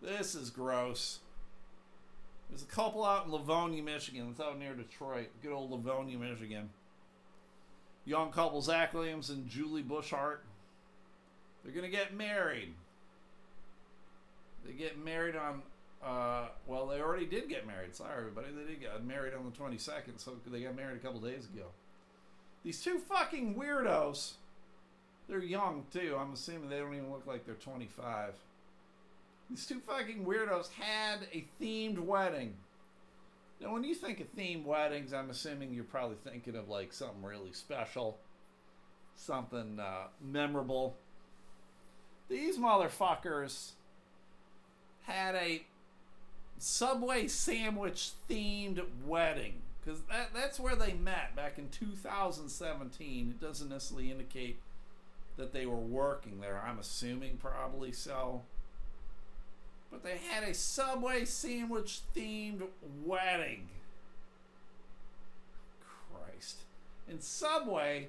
This 0.01 0.35
is 0.35 0.49
gross. 0.49 1.19
There's 2.49 2.63
a 2.63 2.67
couple 2.67 3.05
out 3.05 3.25
in 3.25 3.31
Livonia, 3.31 3.81
Michigan. 3.81 4.27
It's 4.31 4.39
out 4.39 4.59
near 4.59 4.73
Detroit. 4.73 5.29
Good 5.41 5.53
old 5.53 5.71
Livonia, 5.71 6.17
Michigan. 6.17 6.69
Young 8.05 8.31
couple, 8.31 8.61
Zach 8.61 8.93
Williams 8.93 9.29
and 9.29 9.47
Julie 9.47 9.83
Bushart. 9.83 10.39
They're 11.63 11.73
going 11.73 11.89
to 11.89 11.95
get 11.95 12.15
married. 12.15 12.73
They 14.65 14.73
get 14.73 15.03
married 15.03 15.35
on 15.35 15.61
Uh, 16.03 16.49
well, 16.67 16.85
they 16.85 16.99
already 16.99 17.25
did 17.25 17.47
get 17.47 17.65
married. 17.65 17.95
Sorry, 17.95 18.17
everybody. 18.17 18.47
They 18.51 18.71
did 18.73 18.81
get 18.81 19.05
married 19.05 19.33
on 19.33 19.45
the 19.45 19.51
22nd, 19.51 20.17
so 20.17 20.33
they 20.47 20.61
got 20.61 20.75
married 20.75 20.97
a 20.97 20.99
couple 20.99 21.21
days 21.21 21.45
ago. 21.45 21.67
These 22.63 22.81
two 22.81 22.99
fucking 22.99 23.55
weirdos. 23.55 24.33
They're 25.33 25.41
young, 25.41 25.85
too. 25.91 26.15
I'm 26.19 26.33
assuming 26.33 26.69
they 26.69 26.77
don't 26.77 26.93
even 26.93 27.11
look 27.11 27.25
like 27.25 27.43
they're 27.43 27.55
25. 27.55 28.35
These 29.49 29.65
two 29.65 29.79
fucking 29.79 30.23
weirdos 30.23 30.69
had 30.73 31.21
a 31.33 31.43
themed 31.59 31.97
wedding. 31.97 32.53
Now, 33.59 33.73
when 33.73 33.83
you 33.83 33.95
think 33.95 34.19
of 34.19 34.31
themed 34.35 34.63
weddings, 34.63 35.11
I'm 35.11 35.31
assuming 35.31 35.73
you're 35.73 35.85
probably 35.85 36.17
thinking 36.23 36.55
of 36.55 36.69
like 36.69 36.93
something 36.93 37.23
really 37.23 37.51
special, 37.51 38.19
something 39.15 39.79
uh, 39.79 40.09
memorable. 40.21 40.97
These 42.29 42.59
motherfuckers 42.59 43.71
had 45.01 45.33
a 45.33 45.63
Subway 46.59 47.27
sandwich 47.27 48.11
themed 48.29 48.83
wedding 49.03 49.63
because 49.83 50.01
that, 50.11 50.29
that's 50.31 50.59
where 50.59 50.75
they 50.75 50.93
met 50.93 51.35
back 51.35 51.57
in 51.57 51.69
2017. 51.69 53.29
It 53.31 53.43
doesn't 53.43 53.69
necessarily 53.69 54.11
indicate 54.11 54.59
that 55.37 55.53
they 55.53 55.65
were 55.65 55.75
working 55.75 56.39
there. 56.39 56.61
I'm 56.65 56.79
assuming 56.79 57.37
probably 57.37 57.91
so. 57.91 58.43
But 59.91 60.03
they 60.03 60.17
had 60.29 60.43
a 60.43 60.53
Subway 60.53 61.25
sandwich 61.25 62.01
themed 62.15 62.63
wedding. 63.05 63.69
Christ. 66.11 66.61
And 67.07 67.21
Subway, 67.21 68.07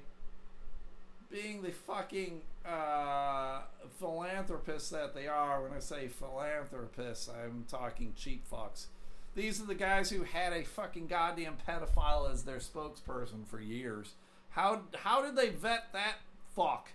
being 1.30 1.62
the 1.62 1.72
fucking 1.72 2.40
uh, 2.66 3.60
philanthropists 3.98 4.90
that 4.90 5.14
they 5.14 5.26
are, 5.26 5.62
when 5.62 5.72
I 5.72 5.80
say 5.80 6.08
philanthropists, 6.08 7.28
I'm 7.28 7.64
talking 7.68 8.14
cheap 8.16 8.44
fucks. 8.50 8.86
These 9.34 9.60
are 9.60 9.66
the 9.66 9.74
guys 9.74 10.10
who 10.10 10.22
had 10.22 10.52
a 10.52 10.64
fucking 10.64 11.08
goddamn 11.08 11.56
pedophile 11.68 12.32
as 12.32 12.44
their 12.44 12.58
spokesperson 12.58 13.46
for 13.46 13.60
years. 13.60 14.14
How 14.50 14.82
how 14.94 15.22
did 15.22 15.34
they 15.34 15.48
vet 15.48 15.92
that 15.92 16.18
fuck? 16.54 16.90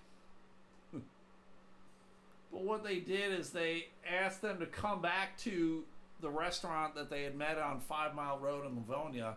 But 2.52 2.64
what 2.64 2.84
they 2.84 3.00
did 3.00 3.38
is 3.38 3.52
they 3.52 3.90
asked 4.08 4.42
them 4.42 4.60
to 4.60 4.66
come 4.66 5.02
back 5.02 5.38
to 5.40 5.84
the 6.22 6.30
restaurant 6.30 6.96
that 6.96 7.10
they 7.10 7.24
had 7.24 7.36
met 7.36 7.58
on 7.58 7.80
Five 7.80 8.16
Mile 8.16 8.40
Road 8.40 8.66
in 8.66 8.76
Livonia, 8.76 9.36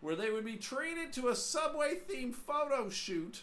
where 0.00 0.16
they 0.16 0.30
would 0.30 0.44
be 0.44 0.56
treated 0.56 1.12
to 1.14 1.28
a 1.28 1.36
subway 1.36 1.98
themed 2.08 2.34
photo 2.34 2.88
shoot 2.90 3.42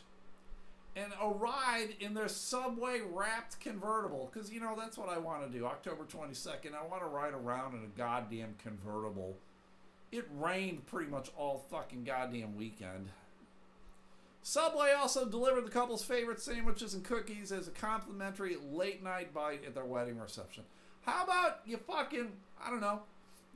and 0.96 1.12
a 1.22 1.30
ride 1.30 1.90
in 2.00 2.14
their 2.14 2.30
subway 2.30 3.02
wrapped 3.12 3.60
convertible 3.60 4.30
because 4.32 4.52
you 4.52 4.62
know 4.62 4.76
that's 4.78 4.98
what 4.98 5.10
I 5.10 5.18
want 5.18 5.46
to 5.46 5.58
do. 5.58 5.66
October 5.66 6.06
22nd, 6.06 6.74
I 6.74 6.86
want 6.86 7.02
to 7.02 7.08
ride 7.08 7.34
around 7.34 7.74
in 7.74 7.82
a 7.82 7.98
goddamn 7.98 8.56
convertible. 8.64 9.38
It 10.12 10.26
rained 10.38 10.86
pretty 10.86 11.12
much 11.12 11.30
all 11.38 11.66
fucking 11.70 12.06
goddamn 12.06 12.56
weekend. 12.56 13.10
Subway 14.48 14.92
also 14.92 15.26
delivered 15.26 15.66
the 15.66 15.72
couple's 15.72 16.04
favorite 16.04 16.40
sandwiches 16.40 16.94
and 16.94 17.04
cookies 17.04 17.52
as 17.52 17.68
a 17.68 17.72
complimentary 17.72 18.58
late 18.72 19.04
night 19.04 19.34
bite 19.34 19.66
at 19.66 19.74
their 19.74 19.86
wedding 19.86 20.20
reception. 20.20 20.64
How 21.02 21.24
about 21.24 21.62
you 21.66 21.78
fucking 21.78 22.32
I 22.64 22.70
don't 22.70 22.80
know, 22.80 23.02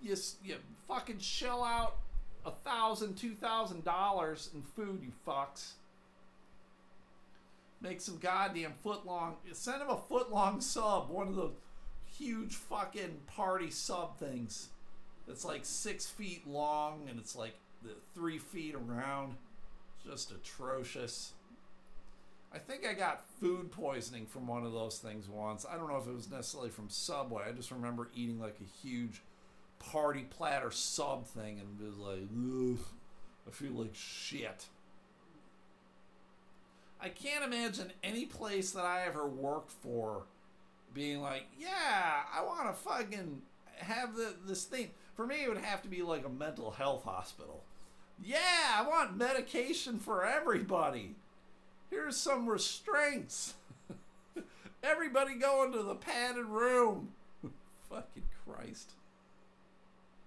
you 0.01 0.15
you 0.43 0.55
fucking 0.87 1.19
shell 1.19 1.63
out 1.63 1.97
a 2.43 2.49
thousand, 2.49 3.17
two 3.17 3.35
thousand 3.35 3.83
dollars 3.83 4.49
in 4.55 4.63
food, 4.63 5.03
you 5.03 5.11
fucks 5.27 5.73
make 7.81 8.01
some 8.01 8.17
goddamn 8.17 8.73
foot 8.81 9.05
long. 9.05 9.35
Send 9.51 9.83
him 9.83 9.91
a 9.91 9.97
foot 9.97 10.31
long 10.31 10.59
sub, 10.59 11.11
one 11.11 11.27
of 11.27 11.35
the 11.35 11.51
huge 12.17 12.55
fucking 12.55 13.19
party 13.27 13.69
sub 13.69 14.17
things. 14.17 14.69
That's 15.27 15.45
like 15.45 15.65
six 15.65 16.07
feet 16.07 16.47
long 16.47 17.07
and 17.07 17.19
it's 17.19 17.35
like 17.35 17.53
three 18.15 18.39
feet 18.39 18.73
around. 18.73 19.35
Just 20.09 20.31
atrocious. 20.31 21.33
I 22.51 22.57
think 22.57 22.85
I 22.85 22.93
got 22.93 23.25
food 23.39 23.71
poisoning 23.71 24.25
from 24.25 24.47
one 24.47 24.65
of 24.65 24.73
those 24.73 24.97
things 24.97 25.29
once. 25.29 25.67
I 25.71 25.77
don't 25.77 25.87
know 25.87 25.97
if 25.97 26.07
it 26.07 26.15
was 26.15 26.31
necessarily 26.31 26.71
from 26.71 26.89
Subway. 26.89 27.43
I 27.47 27.51
just 27.51 27.69
remember 27.69 28.09
eating 28.15 28.39
like 28.39 28.57
a 28.59 28.87
huge 28.87 29.21
party 29.77 30.25
platter 30.29 30.71
sub 30.71 31.27
thing 31.27 31.59
and 31.59 31.79
was 31.79 31.97
like, 31.97 32.27
I 33.47 33.51
feel 33.51 33.73
like 33.73 33.93
shit. 33.93 34.65
I 36.99 37.09
can't 37.09 37.45
imagine 37.45 37.91
any 38.03 38.25
place 38.25 38.71
that 38.71 38.85
I 38.85 39.05
ever 39.05 39.27
worked 39.27 39.71
for 39.71 40.23
being 40.93 41.21
like, 41.21 41.43
yeah, 41.57 42.23
I 42.35 42.43
want 42.43 42.67
to 42.67 42.73
fucking 42.73 43.43
have 43.77 44.15
the, 44.15 44.33
this 44.45 44.63
thing. 44.63 44.89
For 45.15 45.27
me, 45.27 45.43
it 45.43 45.49
would 45.49 45.59
have 45.59 45.83
to 45.83 45.87
be 45.87 46.01
like 46.01 46.25
a 46.25 46.29
mental 46.29 46.71
health 46.71 47.03
hospital. 47.03 47.63
Yeah, 48.23 48.75
I 48.75 48.85
want 48.87 49.17
medication 49.17 49.99
for 49.99 50.25
everybody. 50.25 51.15
Here's 51.89 52.17
some 52.17 52.47
restraints. 52.47 53.55
everybody 54.83 55.35
go 55.35 55.63
into 55.63 55.83
the 55.83 55.95
padded 55.95 56.45
room. 56.45 57.09
fucking 57.89 58.29
Christ. 58.45 58.91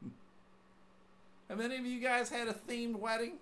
Have 1.48 1.60
any 1.60 1.76
of 1.76 1.86
you 1.86 2.00
guys 2.00 2.30
had 2.30 2.48
a 2.48 2.54
themed 2.54 2.96
wedding? 2.96 3.34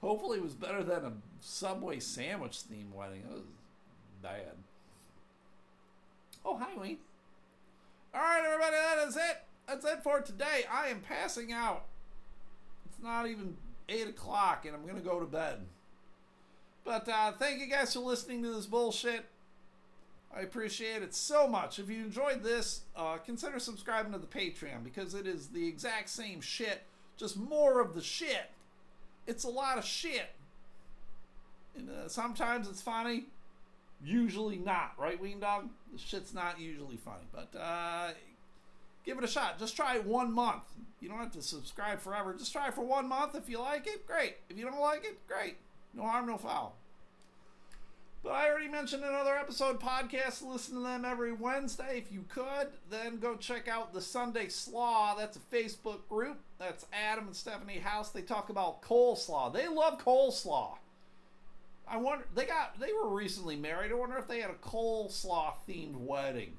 Hopefully, 0.00 0.38
it 0.38 0.44
was 0.44 0.54
better 0.54 0.82
than 0.82 1.04
a 1.04 1.12
Subway 1.40 1.98
sandwich 1.98 2.58
themed 2.58 2.92
wedding. 2.92 3.22
That 3.28 3.34
was 3.34 3.44
bad. 4.22 4.54
Oh, 6.44 6.56
hi, 6.56 6.76
Wayne. 6.76 6.98
All 8.14 8.20
right, 8.20 8.42
everybody, 8.44 8.76
that 8.76 9.08
is 9.08 9.16
it. 9.16 9.42
That's 9.66 9.84
it 9.84 10.02
for 10.02 10.20
today. 10.20 10.64
I 10.72 10.86
am 10.88 11.00
passing 11.00 11.52
out. 11.52 11.84
It's 12.98 13.04
not 13.04 13.28
even 13.28 13.56
8 13.88 14.08
o'clock, 14.08 14.66
and 14.66 14.74
I'm 14.74 14.82
going 14.82 14.96
to 14.96 15.08
go 15.08 15.20
to 15.20 15.26
bed. 15.26 15.60
But 16.84 17.08
uh, 17.08 17.32
thank 17.32 17.60
you 17.60 17.66
guys 17.66 17.94
for 17.94 18.00
listening 18.00 18.42
to 18.42 18.52
this 18.52 18.66
bullshit. 18.66 19.24
I 20.34 20.40
appreciate 20.40 21.02
it 21.02 21.14
so 21.14 21.48
much. 21.48 21.78
If 21.78 21.88
you 21.88 22.04
enjoyed 22.04 22.42
this, 22.42 22.82
uh, 22.96 23.16
consider 23.18 23.58
subscribing 23.58 24.12
to 24.12 24.18
the 24.18 24.26
Patreon 24.26 24.84
because 24.84 25.14
it 25.14 25.26
is 25.26 25.48
the 25.48 25.66
exact 25.66 26.10
same 26.10 26.40
shit, 26.40 26.82
just 27.16 27.36
more 27.36 27.80
of 27.80 27.94
the 27.94 28.02
shit 28.02 28.50
it's 29.28 29.44
a 29.44 29.48
lot 29.48 29.78
of 29.78 29.84
shit. 29.84 30.30
And 31.76 31.88
uh, 31.90 32.08
sometimes 32.08 32.66
it's 32.66 32.80
funny, 32.80 33.26
usually 34.02 34.56
not, 34.56 34.94
right, 34.98 35.20
Ween 35.20 35.38
Dog? 35.38 35.68
The 35.92 35.98
shit's 35.98 36.34
not 36.34 36.58
usually 36.58 36.96
funny, 36.96 37.26
but 37.32 37.54
uh, 37.56 38.10
give 39.08 39.18
it 39.18 39.24
a 39.24 39.28
shot. 39.28 39.58
Just 39.58 39.74
try 39.74 39.96
it 39.96 40.04
one 40.04 40.30
month. 40.30 40.64
You 41.00 41.08
don't 41.08 41.18
have 41.18 41.32
to 41.32 41.40
subscribe 41.42 41.98
forever. 41.98 42.34
Just 42.34 42.52
try 42.52 42.68
it 42.68 42.74
for 42.74 42.84
one 42.84 43.08
month. 43.08 43.34
If 43.34 43.48
you 43.48 43.58
like 43.58 43.86
it, 43.86 44.06
great. 44.06 44.36
If 44.50 44.58
you 44.58 44.66
don't 44.66 44.80
like 44.80 45.04
it, 45.04 45.26
great. 45.26 45.56
No 45.94 46.02
harm, 46.02 46.26
no 46.26 46.36
foul. 46.36 46.76
But 48.22 48.32
I 48.32 48.50
already 48.50 48.68
mentioned 48.68 49.04
another 49.04 49.34
episode 49.34 49.80
podcast. 49.80 50.42
Listen 50.42 50.74
to 50.74 50.80
them 50.82 51.06
every 51.06 51.32
Wednesday. 51.32 51.96
If 51.96 52.12
you 52.12 52.26
could, 52.28 52.68
then 52.90 53.18
go 53.18 53.36
check 53.36 53.66
out 53.66 53.94
the 53.94 54.02
Sunday 54.02 54.48
Slaw. 54.48 55.14
That's 55.16 55.38
a 55.38 55.56
Facebook 55.56 56.06
group. 56.10 56.38
That's 56.58 56.84
Adam 56.92 57.28
and 57.28 57.36
Stephanie 57.36 57.78
House. 57.78 58.10
They 58.10 58.22
talk 58.22 58.50
about 58.50 58.82
coleslaw. 58.82 59.54
They 59.54 59.68
love 59.68 60.04
coleslaw. 60.04 60.76
I 61.86 61.96
wonder 61.96 62.26
they 62.34 62.44
got 62.44 62.78
they 62.78 62.92
were 62.92 63.08
recently 63.08 63.56
married. 63.56 63.90
I 63.90 63.94
wonder 63.94 64.18
if 64.18 64.28
they 64.28 64.40
had 64.40 64.50
a 64.50 64.54
coleslaw 64.54 65.54
themed 65.66 65.96
wedding. 65.96 66.52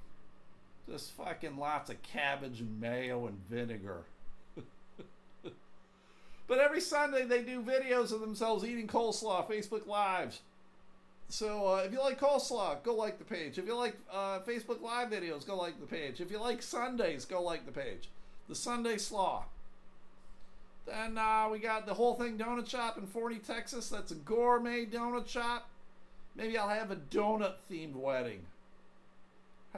Just 0.89 1.11
fucking 1.11 1.57
lots 1.57 1.89
of 1.89 2.01
cabbage 2.01 2.61
and 2.61 2.79
mayo 2.79 3.27
and 3.27 3.37
vinegar. 3.49 4.05
but 6.47 6.57
every 6.57 6.81
Sunday 6.81 7.25
they 7.25 7.43
do 7.43 7.61
videos 7.61 8.11
of 8.11 8.21
themselves 8.21 8.65
eating 8.65 8.87
coleslaw, 8.87 9.47
Facebook 9.47 9.85
Lives. 9.85 10.41
So 11.27 11.67
uh, 11.67 11.83
if 11.85 11.91
you 11.91 11.99
like 11.99 12.19
coleslaw, 12.19 12.81
go 12.81 12.95
like 12.95 13.19
the 13.19 13.23
page. 13.23 13.59
If 13.59 13.67
you 13.67 13.75
like 13.75 13.95
uh, 14.11 14.39
Facebook 14.39 14.81
Live 14.81 15.09
videos, 15.09 15.45
go 15.45 15.55
like 15.55 15.79
the 15.79 15.85
page. 15.85 16.21
If 16.21 16.31
you 16.31 16.39
like 16.39 16.63
Sundays, 16.63 17.23
go 17.23 17.43
like 17.43 17.67
the 17.67 17.71
page. 17.71 18.09
The 18.47 18.55
Sunday 18.55 18.97
Slaw. 18.97 19.43
Then 20.87 21.19
uh, 21.19 21.49
we 21.51 21.59
got 21.59 21.85
the 21.85 21.93
Hole 21.93 22.15
Thing 22.15 22.35
donut 22.35 22.67
shop 22.67 22.97
in 22.97 23.05
Forney, 23.05 23.37
Texas. 23.37 23.89
That's 23.89 24.11
a 24.11 24.15
gourmet 24.15 24.87
donut 24.87 25.27
shop. 25.27 25.69
Maybe 26.35 26.57
I'll 26.57 26.67
have 26.67 26.89
a 26.89 26.95
donut 26.95 27.55
themed 27.71 27.95
wedding. 27.95 28.41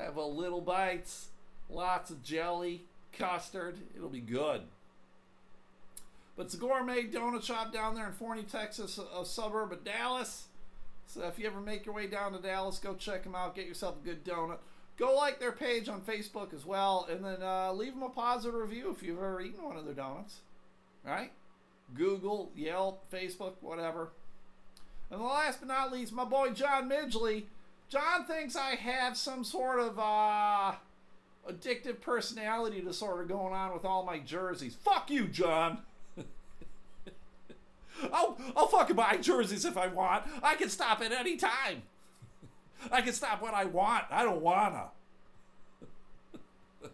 Have 0.03 0.17
a 0.17 0.25
little 0.25 0.61
bites, 0.61 1.27
lots 1.69 2.09
of 2.09 2.23
jelly, 2.23 2.83
custard. 3.13 3.77
It'll 3.95 4.09
be 4.09 4.19
good. 4.19 4.61
But 6.35 6.45
it's 6.45 6.55
a 6.55 6.57
gourmet 6.57 7.03
donut 7.03 7.43
shop 7.43 7.73
down 7.73 7.93
there 7.93 8.07
in 8.07 8.13
Forney, 8.13 8.43
Texas, 8.43 8.97
a, 8.97 9.25
suburb 9.25 9.71
of 9.71 9.83
Dallas. 9.83 10.45
So 11.05 11.27
if 11.27 11.37
you 11.37 11.45
ever 11.45 11.59
make 11.59 11.85
your 11.85 11.93
way 11.93 12.07
down 12.07 12.31
to 12.33 12.39
Dallas, 12.39 12.79
go 12.79 12.95
check 12.95 13.23
them 13.23 13.35
out. 13.35 13.55
Get 13.55 13.67
yourself 13.67 13.97
a 14.01 14.05
good 14.05 14.23
donut. 14.23 14.57
Go 14.97 15.15
like 15.15 15.39
their 15.39 15.51
page 15.51 15.89
on 15.89 16.01
Facebook 16.01 16.53
as 16.53 16.65
well, 16.65 17.07
and 17.09 17.23
then 17.23 17.41
uh, 17.41 17.71
leave 17.73 17.93
them 17.93 18.03
a 18.03 18.09
positive 18.09 18.53
review 18.53 18.91
if 18.91 19.03
you've 19.03 19.17
ever 19.17 19.41
eaten 19.41 19.63
one 19.63 19.77
of 19.77 19.85
their 19.85 19.93
donuts. 19.93 20.37
Right? 21.05 21.31
Google, 21.93 22.51
Yelp, 22.55 23.11
Facebook, 23.11 23.53
whatever. 23.61 24.09
And 25.09 25.21
last 25.21 25.59
but 25.59 25.67
not 25.67 25.91
least, 25.91 26.13
my 26.13 26.23
boy 26.23 26.51
John 26.51 26.89
Midgley. 26.89 27.43
John 27.91 28.23
thinks 28.23 28.55
I 28.55 28.75
have 28.75 29.17
some 29.17 29.43
sort 29.43 29.79
of 29.81 29.99
uh, 29.99 30.75
addictive 31.49 31.99
personality 31.99 32.79
disorder 32.79 33.25
going 33.25 33.53
on 33.53 33.73
with 33.73 33.83
all 33.83 34.05
my 34.05 34.17
jerseys. 34.17 34.75
Fuck 34.75 35.11
you, 35.11 35.27
John. 35.27 35.79
I'll, 38.13 38.37
I'll 38.55 38.67
fucking 38.67 38.95
buy 38.95 39.17
jerseys 39.17 39.65
if 39.65 39.77
I 39.77 39.87
want. 39.87 40.23
I 40.41 40.55
can 40.55 40.69
stop 40.69 41.01
at 41.01 41.11
any 41.11 41.35
time. 41.35 41.83
I 42.89 43.01
can 43.01 43.11
stop 43.11 43.41
when 43.41 43.53
I 43.53 43.65
want. 43.65 44.05
I 44.09 44.23
don't 44.23 44.41
wanna. 44.41 44.85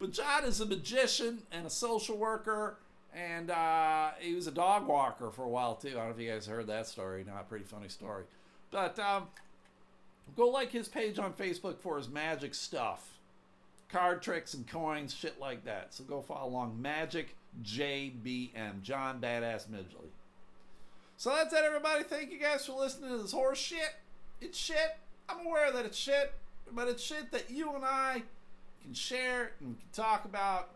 but 0.00 0.10
John 0.10 0.44
is 0.44 0.60
a 0.60 0.66
magician 0.66 1.42
and 1.52 1.64
a 1.64 1.70
social 1.70 2.16
worker, 2.16 2.78
and 3.14 3.52
uh, 3.52 4.10
he 4.18 4.34
was 4.34 4.48
a 4.48 4.52
dog 4.52 4.88
walker 4.88 5.30
for 5.30 5.44
a 5.44 5.48
while 5.48 5.76
too. 5.76 5.90
I 5.90 5.92
don't 5.92 6.04
know 6.06 6.10
if 6.10 6.18
you 6.18 6.28
guys 6.28 6.44
heard 6.46 6.66
that 6.66 6.88
story. 6.88 7.24
Not 7.24 7.42
a 7.42 7.44
pretty 7.44 7.66
funny 7.66 7.88
story. 7.88 8.24
But 8.72 8.98
um, 8.98 9.28
go 10.36 10.48
like 10.48 10.70
his 10.70 10.88
page 10.88 11.18
on 11.18 11.32
Facebook 11.32 11.78
for 11.78 11.96
his 11.96 12.08
magic 12.08 12.54
stuff 12.54 13.12
card 13.92 14.22
tricks 14.22 14.54
and 14.54 14.66
coins, 14.66 15.14
shit 15.14 15.38
like 15.38 15.64
that. 15.64 15.94
So 15.94 16.02
go 16.04 16.22
follow 16.22 16.48
along. 16.48 16.80
Magic 16.80 17.36
JBM, 17.62 18.80
John 18.82 19.20
Badass 19.20 19.68
Midgley. 19.68 20.10
So 21.18 21.30
that's 21.30 21.52
it, 21.52 21.62
everybody. 21.62 22.02
Thank 22.02 22.32
you 22.32 22.38
guys 22.38 22.66
for 22.66 22.72
listening 22.72 23.10
to 23.10 23.18
this 23.18 23.32
horse 23.32 23.58
shit. 23.58 23.94
It's 24.40 24.58
shit. 24.58 24.96
I'm 25.28 25.46
aware 25.46 25.70
that 25.70 25.84
it's 25.84 25.98
shit, 25.98 26.32
but 26.72 26.88
it's 26.88 27.02
shit 27.02 27.30
that 27.30 27.50
you 27.50 27.74
and 27.74 27.84
I 27.84 28.22
can 28.82 28.94
share 28.94 29.52
and 29.60 29.78
can 29.78 29.88
talk 29.92 30.24
about, 30.24 30.70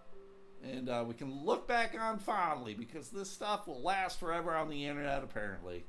and 0.62 0.88
uh, 0.88 1.04
we 1.06 1.14
can 1.14 1.44
look 1.44 1.66
back 1.66 1.96
on 1.98 2.18
fondly 2.18 2.74
because 2.74 3.08
this 3.08 3.28
stuff 3.28 3.66
will 3.66 3.80
last 3.80 4.20
forever 4.20 4.54
on 4.54 4.68
the 4.68 4.86
internet, 4.86 5.24
apparently. 5.24 5.84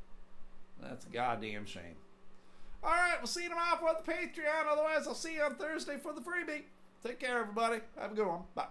That's 0.82 1.06
a 1.06 1.10
goddamn 1.10 1.66
shame. 1.66 1.96
All 2.84 2.92
right, 2.92 3.16
we'll 3.20 3.28
see 3.28 3.44
you 3.44 3.50
tomorrow 3.50 3.78
for 3.78 3.94
the 3.94 4.12
Patreon. 4.12 4.68
Otherwise, 4.72 5.08
I'll 5.08 5.16
see 5.16 5.36
you 5.36 5.42
on 5.42 5.56
Thursday 5.56 5.98
for 5.98 6.14
the 6.14 6.22
freebie. 6.22 6.64
Take 7.04 7.20
care, 7.20 7.40
everybody. 7.40 7.80
Have 7.98 8.12
a 8.12 8.16
good 8.16 8.28
one. 8.28 8.42
Bye. 8.56 8.68